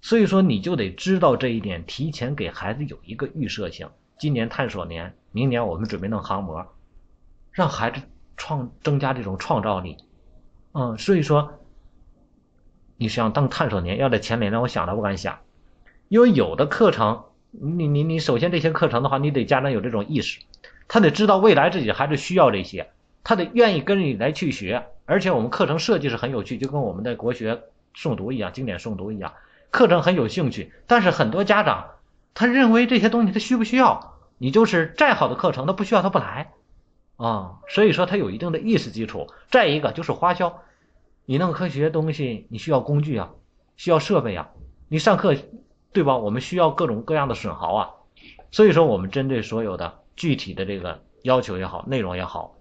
[0.00, 3.90] 所以说你就得知道这一点，提前给孩子有一个预设性。
[4.18, 6.64] 今年探索年，明年我们准备弄航模，
[7.50, 8.00] 让孩子
[8.36, 9.96] 创增加这种创造力。
[10.72, 11.58] 嗯，所以说
[12.96, 15.38] 你想当探索年，要在前年让我想都不敢想，
[16.08, 20.40] 因为有的课程，你你你首先这些课程的话，你得家长有这种意识，
[20.86, 22.90] 他得知道未来自己孩子需要这些，
[23.24, 24.86] 他得愿意跟你来去学。
[25.06, 27.64] 而且我们课程设计是很有趣，就跟我们的国学
[27.96, 29.32] 诵读一样，经典诵读一样，
[29.72, 30.72] 课程很有兴趣。
[30.86, 31.86] 但是很多家长
[32.32, 34.14] 他认为这些东西他需不需要？
[34.38, 36.52] 你就是再好的课程，他不需要他不来
[37.20, 37.60] 啊。
[37.68, 39.28] 所以说它有一定的意识基础。
[39.50, 40.62] 再一个就是花销，
[41.26, 43.30] 你弄科学东西你需要工具啊，
[43.76, 44.48] 需要设备啊，
[44.88, 45.36] 你上课
[45.92, 46.16] 对吧？
[46.16, 47.90] 我们需要各种各样的损耗啊。
[48.50, 52.56] 所以说我们针对所有的具体的这个要求也好，内容也好。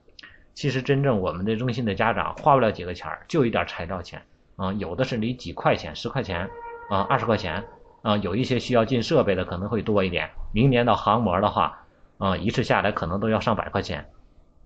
[0.53, 4.21] 其实真正我们的中心的家长花不了几个钱儿，就一点材料钱
[4.57, 6.49] 啊，有的是你几块钱、十块钱
[6.89, 7.63] 啊、二十块钱
[8.01, 10.29] 啊，有一些需要进设备的可能会多一点。
[10.51, 11.85] 明年到航模的话
[12.17, 14.09] 啊，一次下来可能都要上百块钱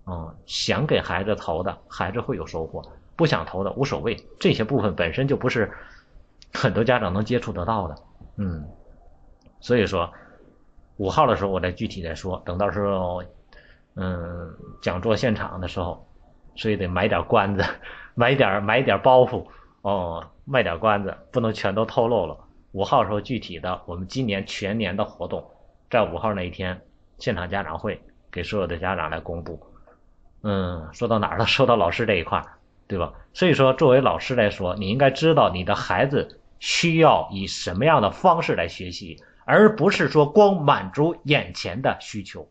[0.04, 0.34] 啊。
[0.46, 2.80] 想给孩子投的，孩子会有收获；
[3.16, 5.70] 不想投的无所谓，这些部分本身就不是
[6.52, 7.94] 很多家长能接触得到的。
[8.36, 8.64] 嗯，
[9.60, 10.12] 所以说
[10.96, 13.22] 五号的时候我再具体再说，等到时候。
[13.96, 14.52] 嗯，
[14.82, 16.04] 讲座现场的时候，
[16.56, 17.64] 所以得买点关子，
[18.16, 19.46] 买点买点包袱
[19.82, 22.36] 哦，卖点关子，不能全都透露了。
[22.72, 25.48] 五号时候具体的，我们今年全年的活动，
[25.88, 26.80] 在五号那一天
[27.18, 28.02] 现场家长会
[28.32, 29.64] 给所有的家长来公布。
[30.46, 31.46] 嗯，说到哪儿了？
[31.48, 32.44] 说到老师这一块，
[32.86, 33.14] 对吧？
[33.32, 39.16] 所以说，作为老师来说，你应该知道你的孩子需要以什么样的方式来学习，
[39.46, 42.46] 而不是说光满足眼前的需求。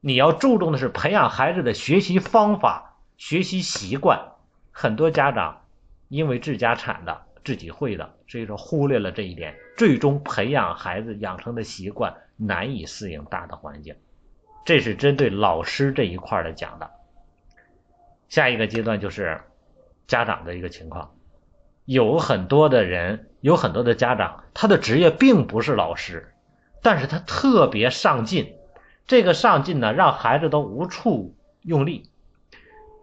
[0.00, 4.18] 你要注重的是培养孩子的学习方法、学习习惯。
[4.72, 5.60] 很多家长
[6.08, 13.94] 因为自家产的自己会的，所以说忽略了这一点，最终培养孩子养成的习惯难以适应大的环境。
[14.64, 16.90] 这是针对老师这一块的讲的。
[18.28, 19.40] 下一个阶段就是
[20.06, 21.12] 家长的一个情况，
[21.84, 26.32] 有很多的人，有很多的家长，他的职业并不是老师，
[26.82, 28.54] 但是他特别上进。
[29.06, 32.08] 这个上进呢，让孩子都无处用力。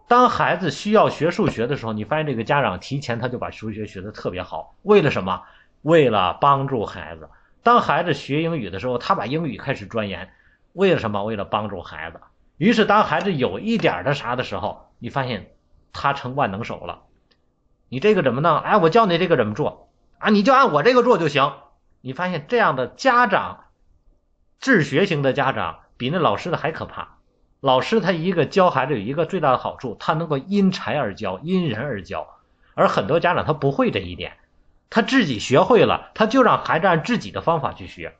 [0.08, 5.42] 当孩子需要学数学的时候，你发现这个家长提前他就把数学学的特别好，为了什么？
[5.82, 7.28] 为了帮助孩子。
[7.62, 10.30] 当孩子学英语的时候，他把英语开始钻研，
[10.78, 11.24] 为了什么？
[11.24, 12.20] 为了帮助孩子。
[12.56, 15.50] 于是当孩子有一点的啥的时候，你发现
[15.92, 17.02] 他成万能手了。
[17.88, 18.56] 你这个怎么弄？
[18.58, 20.30] 哎，我教你这个怎么做啊？
[20.30, 21.52] 你就按我这个做就行。
[22.00, 23.64] 你发现这样的家长，
[24.60, 25.80] 自学型的家长。
[25.96, 27.16] 比那老师的还可怕。
[27.58, 32.28] 老师他一个教孩子有一个最大的好处，他能够因材而教，因人而教。
[32.74, 34.36] 而很多家长他不会这一点，
[34.90, 38.14] 他自己学会了，他就让孩子按自己的方法去学。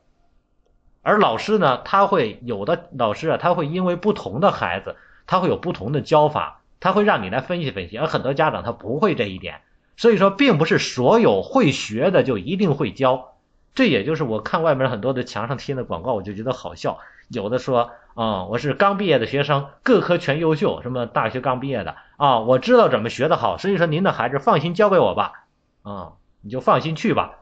[1.01, 4.95] 而老师呢，他会有的老师啊，他会因为不同的孩子，
[5.27, 7.97] 他会有不同的教法，他会让你来分析分析。
[7.97, 9.61] 而很多家长他不会这一点，
[9.97, 13.35] 所以说并不是所有会学的就一定会教。
[13.75, 16.99] 这也就是我看外面很多的墙上贴的广告，我就觉得好笑。
[17.29, 25.45] 有的说啊，我是刚毕业的学生，各科全优秀，什么大学刚毕业的啊，我知道怎么学的好，所以说您的孩子放心交给我吧，
[25.83, 27.35] 啊，你就放心去吧。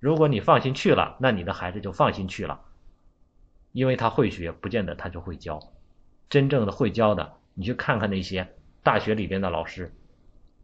[0.00, 2.60] 如果你放心去了，那你的孩子就放心去了，
[3.76, 5.60] 因为他会学，不见得他就会教。
[6.30, 8.48] 真正的会教的，你去看看那些
[8.82, 9.92] 大学里边的老师，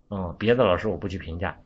[0.09, 1.61] 嗯，别的老师我不去评价，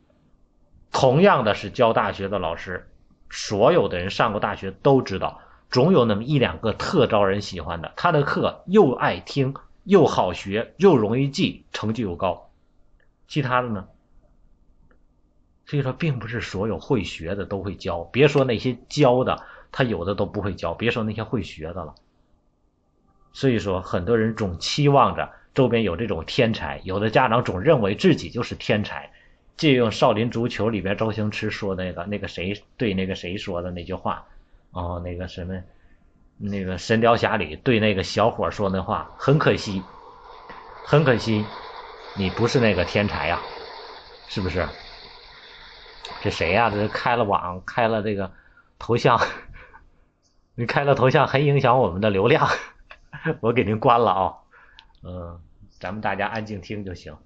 [0.90, 2.90] 同样的是教大学的老师，
[3.30, 5.40] 所有的人上过大学都知道。
[5.70, 12.51] 总有那么一两个特招人喜欢的，他的课又爱听，又好学，又容易记，成绩又高。
[13.28, 13.86] 其他的呢？
[15.64, 18.03] 所以说，并不是所有会学的都会教。
[18.03, 20.75] 别说那些教的，他有的都不会教。
[20.75, 21.95] 别说那些会学的了。
[23.33, 29.11] 所以说，很多人总期望着周边有这种天才，有的家长总认为自己就是天才。
[29.57, 34.27] 借用《少林足球》里边周星驰说的那个那个谁对那个谁说的那句话。
[34.73, 35.62] 哦，那个什么，
[36.37, 39.83] 那个《神雕侠侣》对那个小伙说那话，很可惜，
[40.85, 41.45] 很可惜，
[42.19, 43.41] 你不是那个天才呀，
[44.29, 44.67] 是不是？
[46.23, 46.71] 这谁呀？
[46.71, 48.31] 这开了网，开了这个
[48.79, 49.19] 头像，
[50.57, 52.49] 你开了头像很影响我们的流量，
[53.41, 54.35] 我给您关了啊。
[55.05, 55.41] 嗯，
[55.79, 57.17] 咱们大家安静听就行，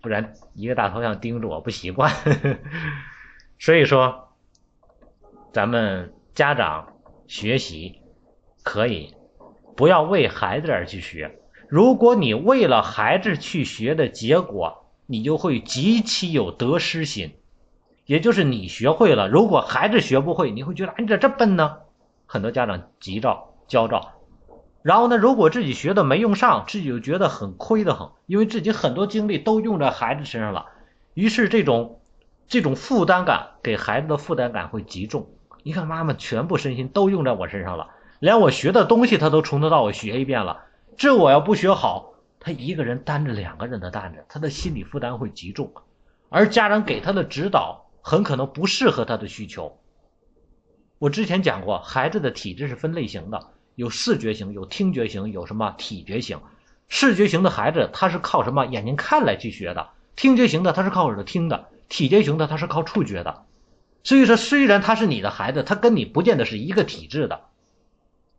[0.00, 2.12] 不然一个大头像盯着我不习惯。
[3.58, 4.28] 所以说，
[5.52, 6.12] 咱们。
[6.34, 6.94] 家长
[7.28, 8.00] 学习
[8.64, 9.14] 可以
[9.76, 11.38] 不要为孩子而去学，
[11.68, 17.36] 如果你为了孩子去学的结果，你就会极其有得失心，
[18.04, 21.78] 也就是你学会了，如果孩子学不会，你会觉得你咋这笨呢？
[22.34, 24.14] 很多家长急躁焦躁，
[24.82, 30.66] 然后呢，如果自己学的没用上，自己就觉得很亏的很，因为自己很多精力都用在孩子身上了，
[31.14, 32.00] 于是这种
[32.48, 35.28] 这种负担感给孩子的负担感会极重。
[35.62, 40.64] 你看，妈妈全部身心都用在我身上了，连我学的东西他都从头到尾学一遍了。
[40.96, 45.72] 这我要不学好，他一个人担着两个人的担子，他的心理负担会极重。
[46.30, 49.78] 而家长给他的指导很可能不适合他的需求。
[51.04, 56.40] 我之前讲过，孩子的体质是分类型的，有视觉型，有听觉型，有什么体觉型。
[56.88, 63.44] 视觉型的孩子他是靠什么眼睛看来去学的，听觉型的他是靠耳朵听的，体觉型的他是靠触觉的。
[64.02, 67.42] 所以说，虽然他是你的孩子，他跟你不见得是一个体质的，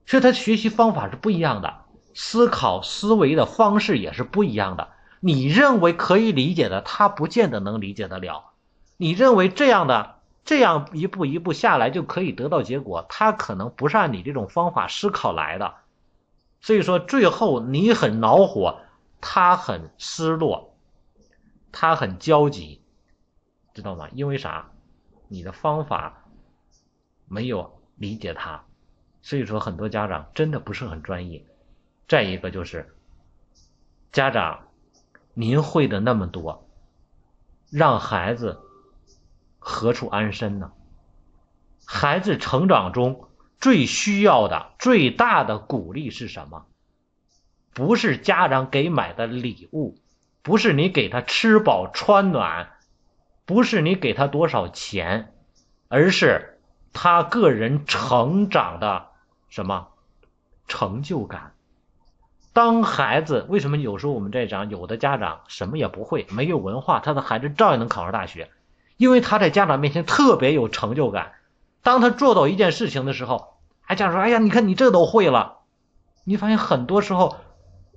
[0.07, 1.82] 所以他学习方法是不一样的，
[2.16, 4.88] 思考思维的方式也是不一样的。
[5.20, 8.45] 你认为可以理解的，他不见得能理解得了；
[8.97, 10.14] 你认为这样的，
[10.45, 15.73] 这样一步一步下来就可以得到结果，他可能不是按你这种方法思考来的。
[16.61, 18.79] 所以说，最后你很恼火，
[19.19, 20.75] 他很失落，
[21.71, 22.81] 他很焦急，
[23.73, 24.07] 知道吗？
[24.13, 24.71] 因为啥？
[25.27, 26.23] 你的方法
[27.27, 28.63] 没有理解他，
[29.23, 31.43] 所以说很多家长真的不是很专业。
[32.07, 32.95] 再一个就是
[34.11, 34.67] 家长，
[35.33, 36.67] 您会的那么多，
[37.71, 38.59] 让孩子
[39.68, 40.72] 何处安身呢？
[41.86, 43.28] 孩子成长中
[43.59, 46.68] 最需要的、最大的鼓励是什么？
[47.74, 49.97] 不是家长给买的礼物，
[50.43, 52.70] 不是你给他吃饱穿暖。
[53.47, 55.34] 不是你给他多少钱，
[55.88, 56.59] 而是
[56.93, 59.07] 他个人成长的
[59.49, 59.89] 什么
[60.68, 61.53] 成就感。
[62.53, 68.49] 当孩子为什么有时候我们在讲，有的家长什么也不会，没有文化，他的孩子照样能考上大学，
[68.97, 71.33] 因为他在家长面前特别有成就感。
[71.83, 75.59] 当他做到一件事情的时候，哎，家长说：“哎呀，你看你这都会了。”
[76.25, 77.35] 你发现很多时候，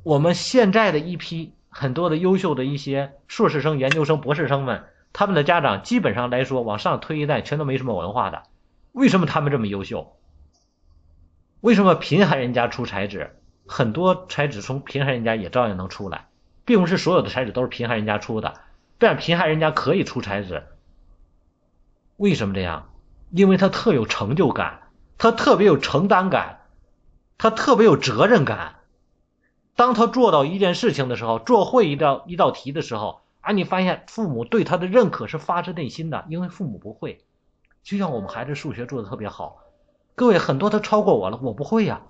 [0.02, 4.84] 我们现在的一批很多的优秀的一些硕士生、研究生、博士生们，
[5.14, 8.42] 他们的家长基本上来说，往上推一代全都没什么文化的。
[8.92, 10.14] 为什么他们这么优秀？
[11.60, 13.30] 为什么贫寒人家出才子，
[13.66, 16.26] 很多才子从贫寒人家也照样能出来，
[16.66, 18.54] 并不是所有的才子都是贫寒人家出的，
[18.98, 20.64] 但贫寒人家可以出才子。
[22.18, 22.90] 为什么这样？
[23.30, 26.62] 因为他特有成就感，他特别有承担感，
[27.38, 28.74] 他特别有责任感。
[29.76, 37.24] 当他做到一件事情的时候，做会一道一道题的时候，啊，你发现父母对他的认可是发自内心的，因为父母不会。
[37.84, 39.58] 就像我们孩子数学做的特别好，
[40.16, 42.00] 各位很多他超过我了，我不会呀。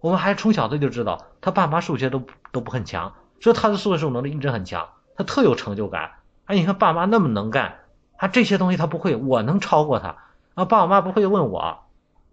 [0.00, 6.12] 我们孩子从小他就知道，他爸妈数学都都不很强，所以他的数学能力一直很强，他特有成就感。
[6.44, 7.77] 哎，你看爸妈那么能干，
[8.18, 10.16] 啊，这些东西他不会，我能超过他。
[10.54, 11.86] 啊，爸爸妈妈不会问我，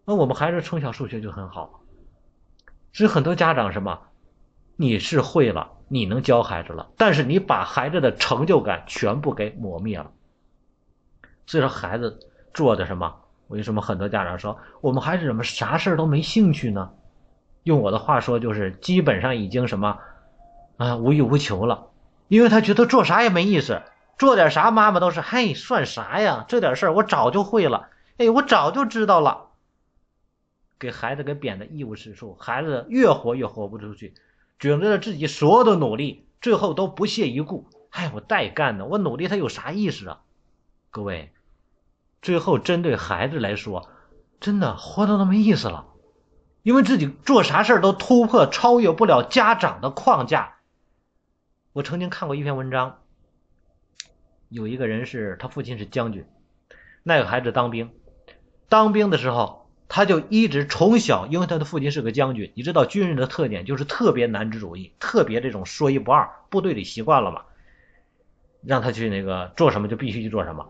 [0.03, 1.79] 那我们孩子从小数学就很好。
[2.91, 3.99] 所以很多家长什么，
[4.75, 10.11] 你是会了，你能教孩子了，但是你把孩子的成就感全部给磨灭了。
[11.47, 12.19] 所以说孩子
[12.53, 13.15] 做的什么？
[13.47, 16.89] 为什么很多家长说我们孩子怎么啥事都没兴趣呢？
[17.61, 19.99] 用我的话说就是基本上已经什么
[20.77, 21.89] 啊无欲无求了，
[22.27, 23.83] 因为他觉得做啥也没意思，
[24.18, 26.45] 做点啥妈妈都是嘿算啥呀？
[26.47, 27.89] 这点事儿我早就会了。
[28.18, 29.49] 哎，我早就知道了，
[30.80, 34.13] 给孩子给贬得一无是处，孩子越活越活不出去，
[34.57, 37.68] 觉得自己所有的努力最后都不屑一顾。
[37.89, 40.22] 哎，我带干的，我努力他有啥意思啊？
[40.91, 41.34] 各位，
[42.22, 43.89] 最后针对孩子来说，
[44.39, 45.88] 真的活的都没意思了，
[46.63, 50.55] 因为自己做啥事都突破超越不了家长的框架。
[51.74, 52.99] 我曾经看过一篇文章，
[54.55, 56.23] 有一个人是他父亲是将军，
[57.03, 57.91] 那个孩子当兵。
[58.69, 67.41] 当兵的时候，他就一直从小，因为他的父亲是个将军，你知道军人的特点就是特别男子主义，特别这种说一不二，部队里习惯了嘛，
[68.65, 70.69] 让他去那个做什么就必须去做什么。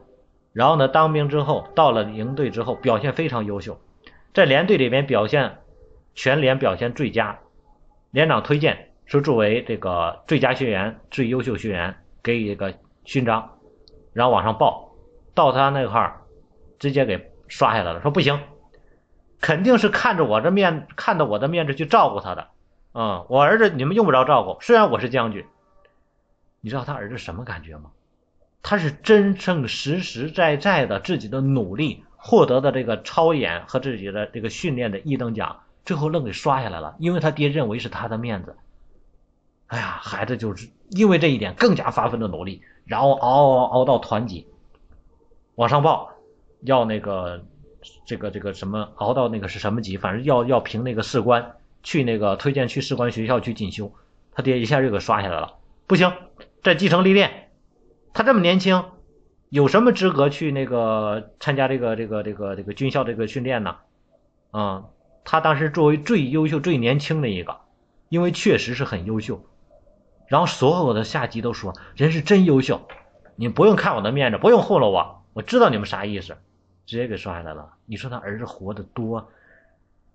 [0.52, 3.80] 然后呢，当兵之后到了营队之后，表现非常优秀，
[4.34, 5.60] 在连队里面表现
[6.16, 7.38] 全连表现最佳，
[8.10, 12.74] 连长推荐说作为这个最佳学员、最优秀学员给一个
[13.04, 13.55] 勋章，
[14.16, 14.96] 然后往上报，
[15.36, 16.22] 到他那块儿
[16.80, 17.36] 直接给。
[17.48, 18.40] 刷下来了，说不行，
[19.40, 22.48] 肯定是看着我这面，看着我的面子去照顾他的，
[22.92, 25.46] 啊，我儿子你们用不着照顾，虽然我是将军，
[26.60, 27.92] 你知道他儿子什么感觉吗？
[28.64, 38.56] 他是真正实实在在的自己的努力获得的这个超演和自己的这个训练的一等奖，最后愣给刷下来了，因为他爹认为是他的面子，
[39.68, 44.48] 哎呀，孩子就是因为这一点更加发奋的努力，然后熬熬熬到团级
[45.56, 46.12] 往上报。
[46.62, 47.46] 要那个，
[48.08, 49.98] 这个这个什么熬到那个是什么级？
[49.98, 53.92] 反正要要评那个士官，去那个推荐去士官学校去进修。
[54.32, 56.12] 他爹一下就给刷下来了，不行，
[56.64, 57.52] 再继承历练。
[58.14, 58.86] 他这么年轻，
[59.50, 63.76] 有什么资格去那个参加这个这个这个这个军校这个训练呢？
[64.50, 64.86] 啊，
[65.24, 67.58] 他当时作为最优秀、最年轻的一个，
[68.10, 69.46] 因为确实是很优秀。
[70.28, 72.82] 然后所有的下级都说人是真优秀，
[73.36, 76.38] 你不用看我的面子，不用糊弄我，我知道你们啥意思。
[76.88, 77.68] 直接给刷下来了。
[77.88, 79.28] 你说他儿子活得多，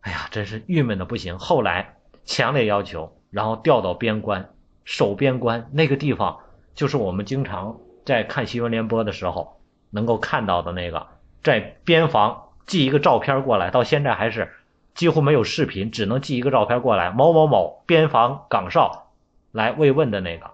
[0.02, 1.36] 哎呀，真是郁闷的不行。
[1.36, 4.50] 后来强烈要求，然后调到边关
[4.84, 6.38] 守边关那个地方，
[6.76, 11.08] 就是我们经常在看新闻联播的时候能够看到的那个，
[11.42, 14.52] 在边防寄一个照片过来，到现在还是
[14.94, 19.09] 几乎没有视频，只能寄一个照片过来，某某某边防岗哨
[19.53, 20.51] 来慰问的那个。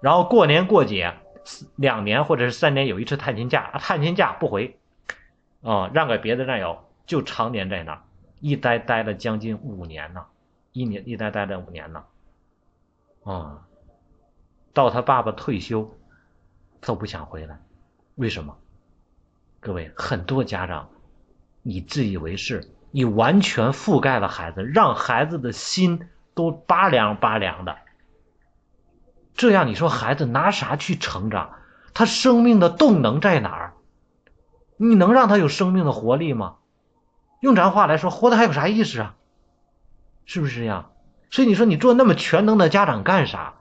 [0.00, 1.14] 然后过年过节，
[1.76, 4.78] 两年或者是三年有一次探亲假，探亲假不回。
[5.60, 8.02] 啊，让给别的战友，就常年在那儿
[8.38, 10.24] 一待待了将近五年呢，
[10.70, 12.04] 一年一待待了五年呢，
[13.24, 13.66] 啊，
[14.72, 15.98] 到他爸爸退休
[16.80, 17.58] 都不想回来，
[18.14, 18.56] 为什么？
[19.58, 20.88] 各位，很多家长，
[21.62, 27.76] 你自以为是，你完全覆盖了孩子，让孩子的心都拔凉拔凉的，
[29.38, 31.52] 这样你说孩子拿啥去成长？
[31.94, 33.72] 他生命的动能在哪儿？
[34.76, 36.56] 你能让他有生命的活力吗？
[37.40, 39.14] 用咱话来说，活的还有啥意思啊？
[40.24, 40.90] 是不是这样？
[41.30, 43.54] 所以你说你做那么全能的家长干啥？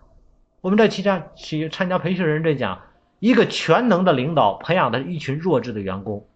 [0.61, 2.81] 我们在其他去参加培训人在讲，
[3.19, 6.27] 一个全能的领导培养的一群弱智的员工，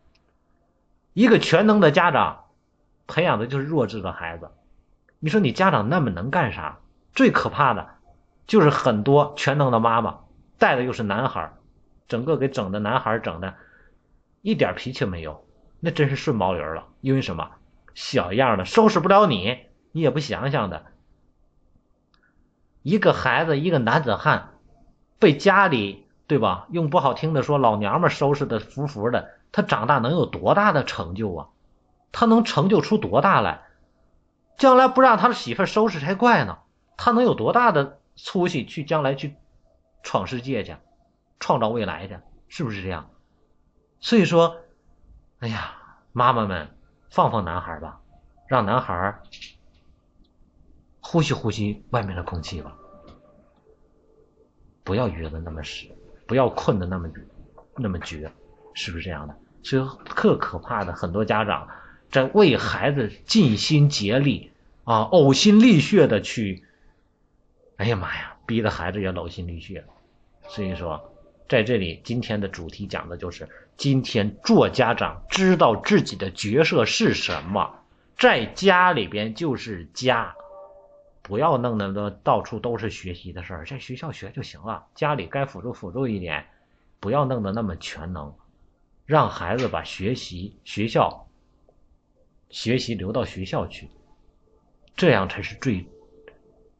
[1.13, 2.43] 一个全能的家长
[3.07, 4.51] 培养的就是弱智的孩子。
[5.17, 6.77] 你说你家长那么能干啥？
[7.15, 7.89] 最可怕的，
[8.51, 10.19] 就是很多全能的妈妈
[10.57, 11.53] 带的又是男孩，
[12.09, 13.53] 整个给整的男孩整的。
[14.41, 15.47] 一点脾气没有，
[15.79, 16.83] 那真是顺毛驴了。
[16.99, 17.49] 因为什么？
[17.93, 19.59] 小样的，收拾不了你，
[19.93, 20.83] 你也不想想的。
[22.81, 24.55] 一个孩子，一个男子汉，
[25.17, 26.67] 被家里对吧？
[26.71, 31.47] 用不好听的说，老娘们收拾的服服的，他长大能有多大的成就啊？
[32.11, 33.61] 他能成就出多大来？
[34.57, 36.57] 将来不让他媳妇收拾才怪呢。
[36.97, 39.35] 他能有多大的出息去将来去
[40.03, 40.75] 闯世界去，
[41.39, 42.17] 创造未来去？
[42.47, 43.09] 是不是这样？
[43.99, 44.57] 所以说，
[45.39, 45.75] 哎呀，
[46.11, 46.69] 妈妈们
[47.09, 48.01] 放放男孩吧，
[48.47, 49.19] 让男孩
[50.99, 52.75] 呼吸呼吸外面的空气吧，
[54.83, 55.87] 不要约的那么死，
[56.27, 57.09] 不要困的那么
[57.75, 58.31] 那么绝，
[58.73, 59.35] 是不是这样的？
[59.63, 61.67] 所以特可怕的，很多家长
[62.09, 64.51] 在为孩子尽心竭力
[64.83, 66.65] 啊，呕心沥血的去，
[67.81, 69.83] 哎呀妈呀，逼得孩子也呕心沥血。
[70.47, 71.07] 所以说。
[71.49, 77.83] 在这里，今天的主题讲的就是：今天做家长知道自己的角色是什么，
[78.17, 80.33] 在家里边就是家，
[81.21, 86.45] 不要弄得都到处都是学习的事儿，在学校学就行了，家里该辅助辅助一点，
[87.01, 88.33] 不要弄得那么全能，
[89.05, 91.27] 让孩子把学习学校
[92.49, 93.89] 学习留到学校去，
[94.95, 95.85] 这样才是最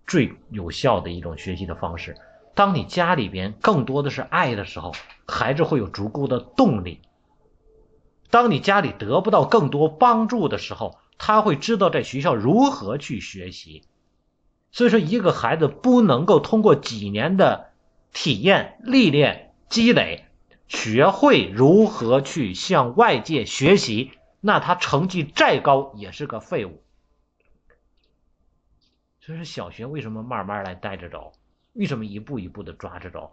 [0.08, 2.16] 最有效的一种学习的方式。
[2.54, 4.94] 当你家里边更多的是爱的时候，
[5.26, 7.00] 孩子会有足够的动力。
[8.30, 13.84] 当你家里得不到更多帮助的时候，他会知道在学校如何去学习。
[14.72, 17.72] 所以说，一个孩子不能够通过几年的
[18.14, 20.26] 体验、历练、积累，
[20.68, 26.82] 学会如何去向外界学习，那他成绩再高也是个废物。
[29.32, 31.32] 就是，小学为什么慢慢来带着走？
[31.72, 33.32] 为什么一步一步的抓着走？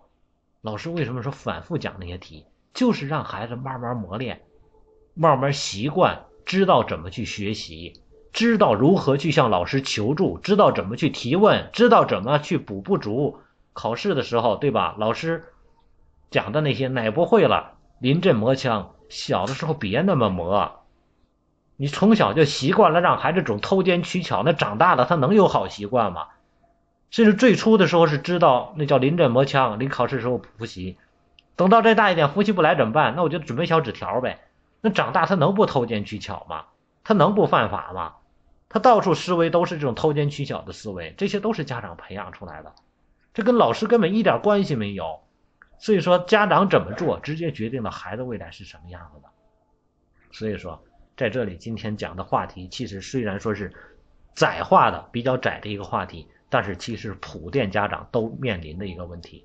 [0.60, 2.46] 老师为什么说反复讲那些题？
[2.72, 4.42] 就是让孩子慢慢磨练，
[5.14, 7.94] 慢慢习惯，知道怎么去学习，
[8.32, 13.40] 知道如何去向老师求助，知道怎么去提问，知道怎么去补不足。
[13.72, 14.94] 考试的时候，对吧？
[14.98, 15.46] 老师
[16.30, 17.76] 讲的那些哪不会了？
[17.98, 18.94] 临阵磨枪。
[19.08, 20.77] 小的时候别那么磨，
[21.80, 26.26] 你从小就习惯了让孩子总偷奸取巧，那长大了他能有好习惯吗？
[27.10, 30.98] 甚至最初的时候是知道那叫临阵磨枪，临考试的时候复习，
[31.54, 33.14] 等到再大一点复习不来怎么办？
[33.14, 34.40] 那我就准备小纸条呗。
[34.80, 36.64] 那长大他能不偷奸取巧吗？
[37.04, 38.14] 他能不犯法吗？
[38.68, 42.72] 他到处思维都是这种偷奸取巧的思维，这些都是家长培养出来的，
[43.32, 45.20] 这跟老师根本一点关系没有。
[45.78, 49.28] 所以说家长怎么做，直接决定了孩子未来是什么样子的。
[50.32, 50.82] 所以说
[51.18, 53.70] 在这里今天讲的话题，其实虽然说是
[54.34, 56.26] 窄化的比较窄的一个话题。
[56.50, 59.44] 但是，其实普遍家长都面临的一个问题，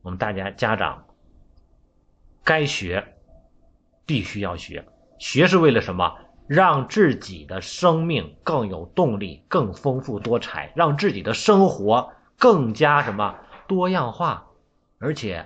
[0.00, 1.04] 我们大家家长
[2.42, 3.06] 该学，
[4.06, 4.82] 必须要学。
[5.18, 6.16] 学是为了什么？
[6.46, 13.38] 让自己的生命更有动力、更丰富多彩，让自己的生活更加什么
[13.68, 14.46] 多样化，
[14.98, 15.44] 而且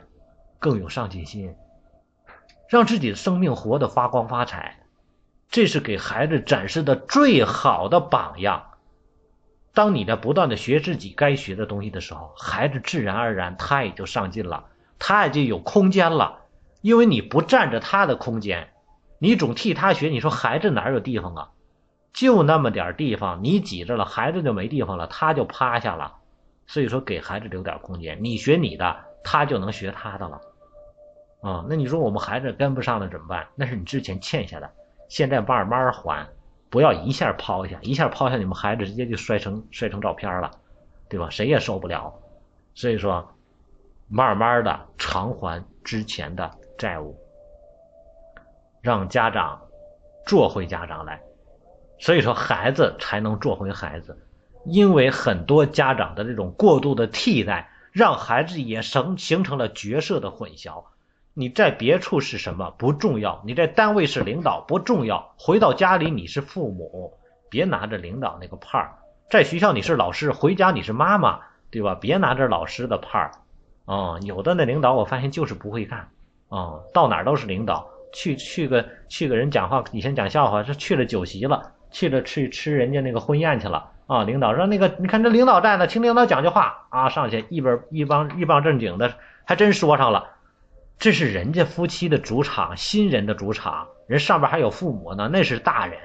[0.61, 1.52] 更有上进心，
[2.68, 4.78] 让自己的生命活得发光发彩。
[5.51, 8.64] 这是给孩子展示的最好的榜样。
[9.74, 14.66] 当你在不断的学自己该学的东西的时候，孩子自然而然他也就上进了，
[14.99, 16.40] 他也就有空间了，
[16.80, 18.70] 因为你不占着他的空间，
[19.18, 21.51] 你总替他学，你说孩子哪有地方啊？
[22.12, 26.16] 就那么点地方，你挤着了，孩子就没地方了，他就趴下了。
[26.66, 30.40] 所以说，给孩子留点空间，你学你的，他就能学他的了。
[31.40, 33.46] 啊，那你说我们孩子跟不上了怎么办？
[33.55, 34.70] 那是你之前欠下的，
[35.09, 36.28] 现在慢慢还。
[36.70, 40.50] 不要一下抛下，一下抛下，你们孩子直接就摔成摔成照片了，
[41.09, 41.30] 对吧？
[41.30, 42.12] 谁也受不了。
[42.74, 43.34] 所以说，
[44.06, 47.18] 慢慢的偿还之前的债务，
[48.82, 49.62] 让家长
[50.26, 51.22] 做回家长来。
[51.98, 54.18] 所以说，孩子才能做回孩子，
[54.66, 60.84] 因为很多家长的这种过度的替代，让孩子也形形成了角色的混淆。
[61.39, 67.16] 你在别处是什么不重要，你在单位是领导不重要，回到家里你是父母，
[67.49, 68.91] 别拿着领导那个派儿。
[69.30, 71.39] 在学校你是老师，回家你是妈妈，
[71.70, 71.95] 对吧？
[71.95, 73.30] 别拿着老师的派儿。
[73.84, 76.09] 啊，有的那领导我发现就是不会干，
[76.49, 89.14] 啊，到哪都是领导，去去个去个人讲话，以前讲笑话是去了酒席了，去了去吃人家那个婚宴去了，啊，领导说那个你看这领导在呢，听领导讲句话啊，上去一本一帮一帮正经的，
[89.45, 90.30] 还真说上了。
[90.99, 95.96] 这是人家夫妻的主场，新人的主场，人上边还有父母呢，那是大人，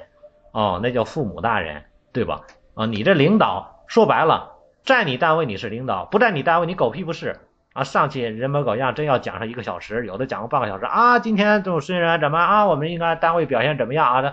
[0.52, 2.41] 哦，那叫父母大人，对吧？
[2.76, 4.52] 啊，你这领导说白了，
[4.84, 7.39] 在你单位你是领导，不在你单位你狗屁不是，
[7.74, 11.18] 啊，上去人模狗样，真要讲上一个小时，有的讲个半个小时啊。
[11.18, 14.22] 今天这种新人怎么啊，我们应该单位表现怎么样啊？
[14.22, 14.28] 这，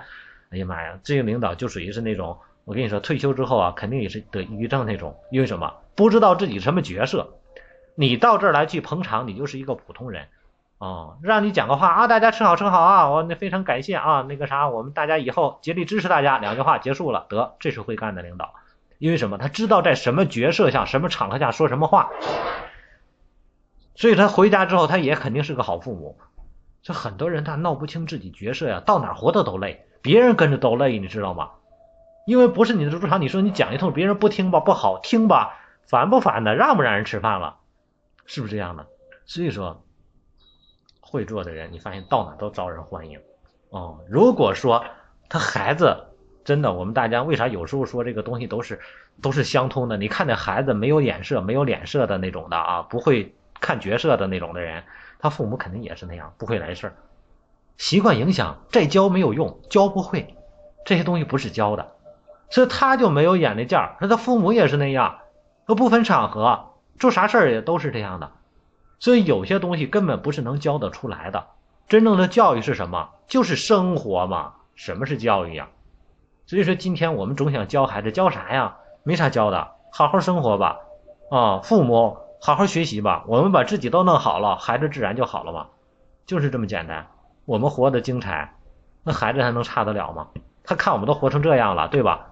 [0.50, 2.36] 哎呀妈呀，这个领导就属于是那种，
[2.66, 5.72] 我跟你说，退休之后啊，肯定也是得抑郁症那种，因为什么？
[5.94, 7.32] 不知道自己什么角色。
[7.94, 10.26] 你到这儿来去捧场，你就是一个普通人
[10.80, 11.18] 啊。
[11.22, 18.54] 让你讲个话啊，大家吃好吃好啊，我那非常感谢啊，那个啥，我们大家以后竭力支持大家，两句话结束了，得，这是会干的领导。
[18.98, 19.38] 因为什么？
[19.38, 22.10] 他知道在什么角色下、什么场合下说什么话。
[23.94, 26.18] 所以他回家之后，他也肯定是个好父母。
[26.82, 31.50] 这很多人他闹不清自己角色呀，到哪活的都累，别人跟着都累，你知道吗？
[32.26, 37.56] 因为不是你的主场，你说你讲一通，别人不听吧，不好听吧，烦不烦的，让不让人吃饭了，
[38.26, 38.86] 是不是这样的？
[39.26, 39.82] 所以说，
[41.10, 43.20] 会做的人，你发现到哪都招人欢迎。
[43.70, 44.84] 哦，如果说
[45.28, 46.04] 他孩子
[46.44, 48.80] 真的，我们大家为啥有时候说这个东西都是
[49.20, 49.96] 都是相通的？
[49.96, 53.34] 你看那孩子没有眼色、没有脸色的那种的啊，不会。
[53.62, 54.84] 看角色的那种的人，
[55.18, 56.94] 他父母肯定也是那样，不会来事儿。
[57.76, 60.34] 习惯影响，再教没有用，教不会，
[60.86, 61.92] 这些东西不是教的，
[62.48, 63.96] 所以他就没有眼力劲儿。
[64.00, 65.18] 他父母也是那样，
[65.66, 68.32] 都不分场合，做啥事儿也都是这样的。
[69.00, 71.48] 所以有些东西根本不是能教得出来的。
[71.88, 73.08] 真正的教育是什么？
[73.26, 74.54] 就是生活嘛。
[74.76, 75.68] 什么是教育呀？
[76.46, 78.76] 所以说今天我们总想教孩子，教啥呀？
[79.02, 80.78] 没啥教的，好好生活吧。
[81.32, 82.18] 啊，父母。
[82.42, 85.66] 好好学习吧，我们把自己都弄好了，孩子自然就好了嘛，
[86.24, 87.06] 就是这么简单。
[87.44, 88.54] 我们活得精彩，
[89.04, 90.28] 那孩子还能差得了吗？
[90.64, 92.28] 他看我们都活成这样了，对吧？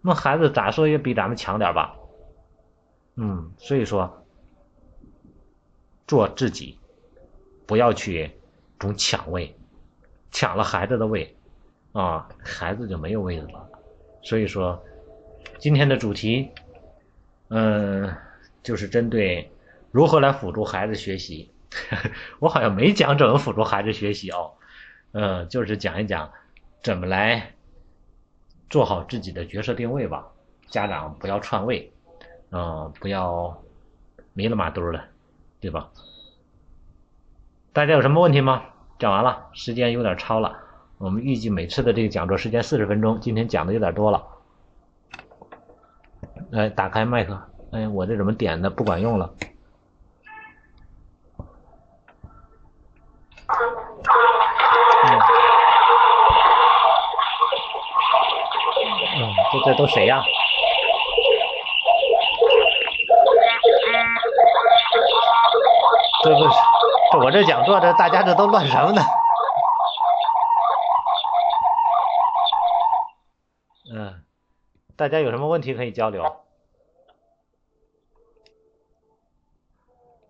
[0.00, 1.94] 那孩子咋说也比咱们强点吧？
[3.16, 4.19] 嗯，所以说，
[6.10, 6.76] 做自己，
[7.66, 8.32] 不要去
[8.80, 9.54] 总抢位，
[10.32, 11.36] 抢了孩子的位，
[11.92, 13.68] 啊，孩子就没有位子了。
[14.20, 14.84] 所以说，
[15.60, 16.50] 今天的主题，
[17.50, 18.12] 嗯。
[18.62, 19.50] 就是针对
[19.90, 21.50] 如何来辅助孩子学习，
[22.40, 24.52] 我好像没讲怎么辅助孩子学习哦，
[25.12, 26.30] 嗯，就是讲一讲
[26.82, 27.54] 怎么来
[28.68, 30.26] 做好自己的角色定位吧。
[30.68, 31.90] 家长不要篡位，
[32.50, 33.62] 嗯，不要
[34.34, 35.08] 迷了马墩了，
[35.60, 35.88] 对吧？
[37.72, 38.62] 大家有什么问题吗？
[38.98, 40.56] 讲完了，时间有点超了，
[40.98, 44.26] 我们预计每次的这个讲座时间四十分钟，今天讲的有点多了。
[46.50, 47.40] 来，打开麦克。
[47.72, 49.32] 哎，我这怎么点的不管用了？
[59.16, 60.22] 嗯，这这都谁呀？
[66.22, 66.50] 这不是
[67.12, 69.02] 这我这讲座，这大家这都乱什么呢？
[73.92, 74.22] 嗯，
[74.96, 76.36] 大家有什么问题可以交流？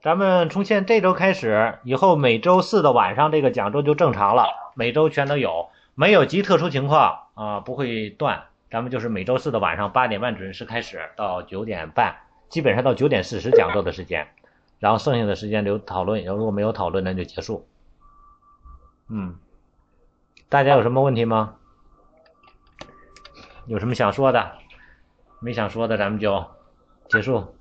[0.03, 8.45] 咱们从现这周开始，以后每周四的晚上这个讲座就正常了，每周全都有，没有极特殊情况啊，不会断。
[8.70, 12.14] 咱们就是每周四的晚上八点半准时开始，到九点半，
[12.49, 14.28] 基本上到九点四十讲座的时间，
[14.81, 17.64] 然后剩下的时间留讨论，如果没有讨论那就结束。
[19.07, 19.37] 嗯，
[20.49, 21.55] 大家有什么问题吗？
[23.66, 24.53] 有什么想说的？
[25.39, 26.45] 没想说的咱们就
[27.09, 27.55] 结束。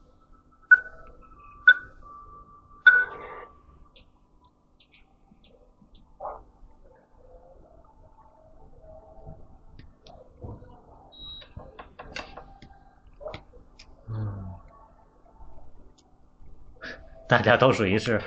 [17.30, 18.20] 大家都属于是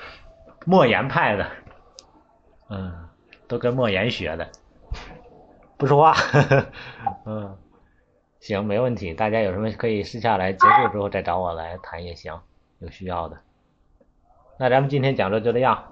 [0.64, 1.50] 莫言派的，
[2.70, 3.08] 嗯，
[3.48, 4.48] 都跟莫言学的，
[5.76, 6.14] 不说话，
[7.26, 7.58] 嗯，
[8.38, 9.12] 行，没问题。
[9.12, 12.40] 大家有什么可以私下来，结束之后再找我来谈也行，
[12.78, 13.38] 有需要的。
[14.56, 15.91] 那咱们今天讲座就这样。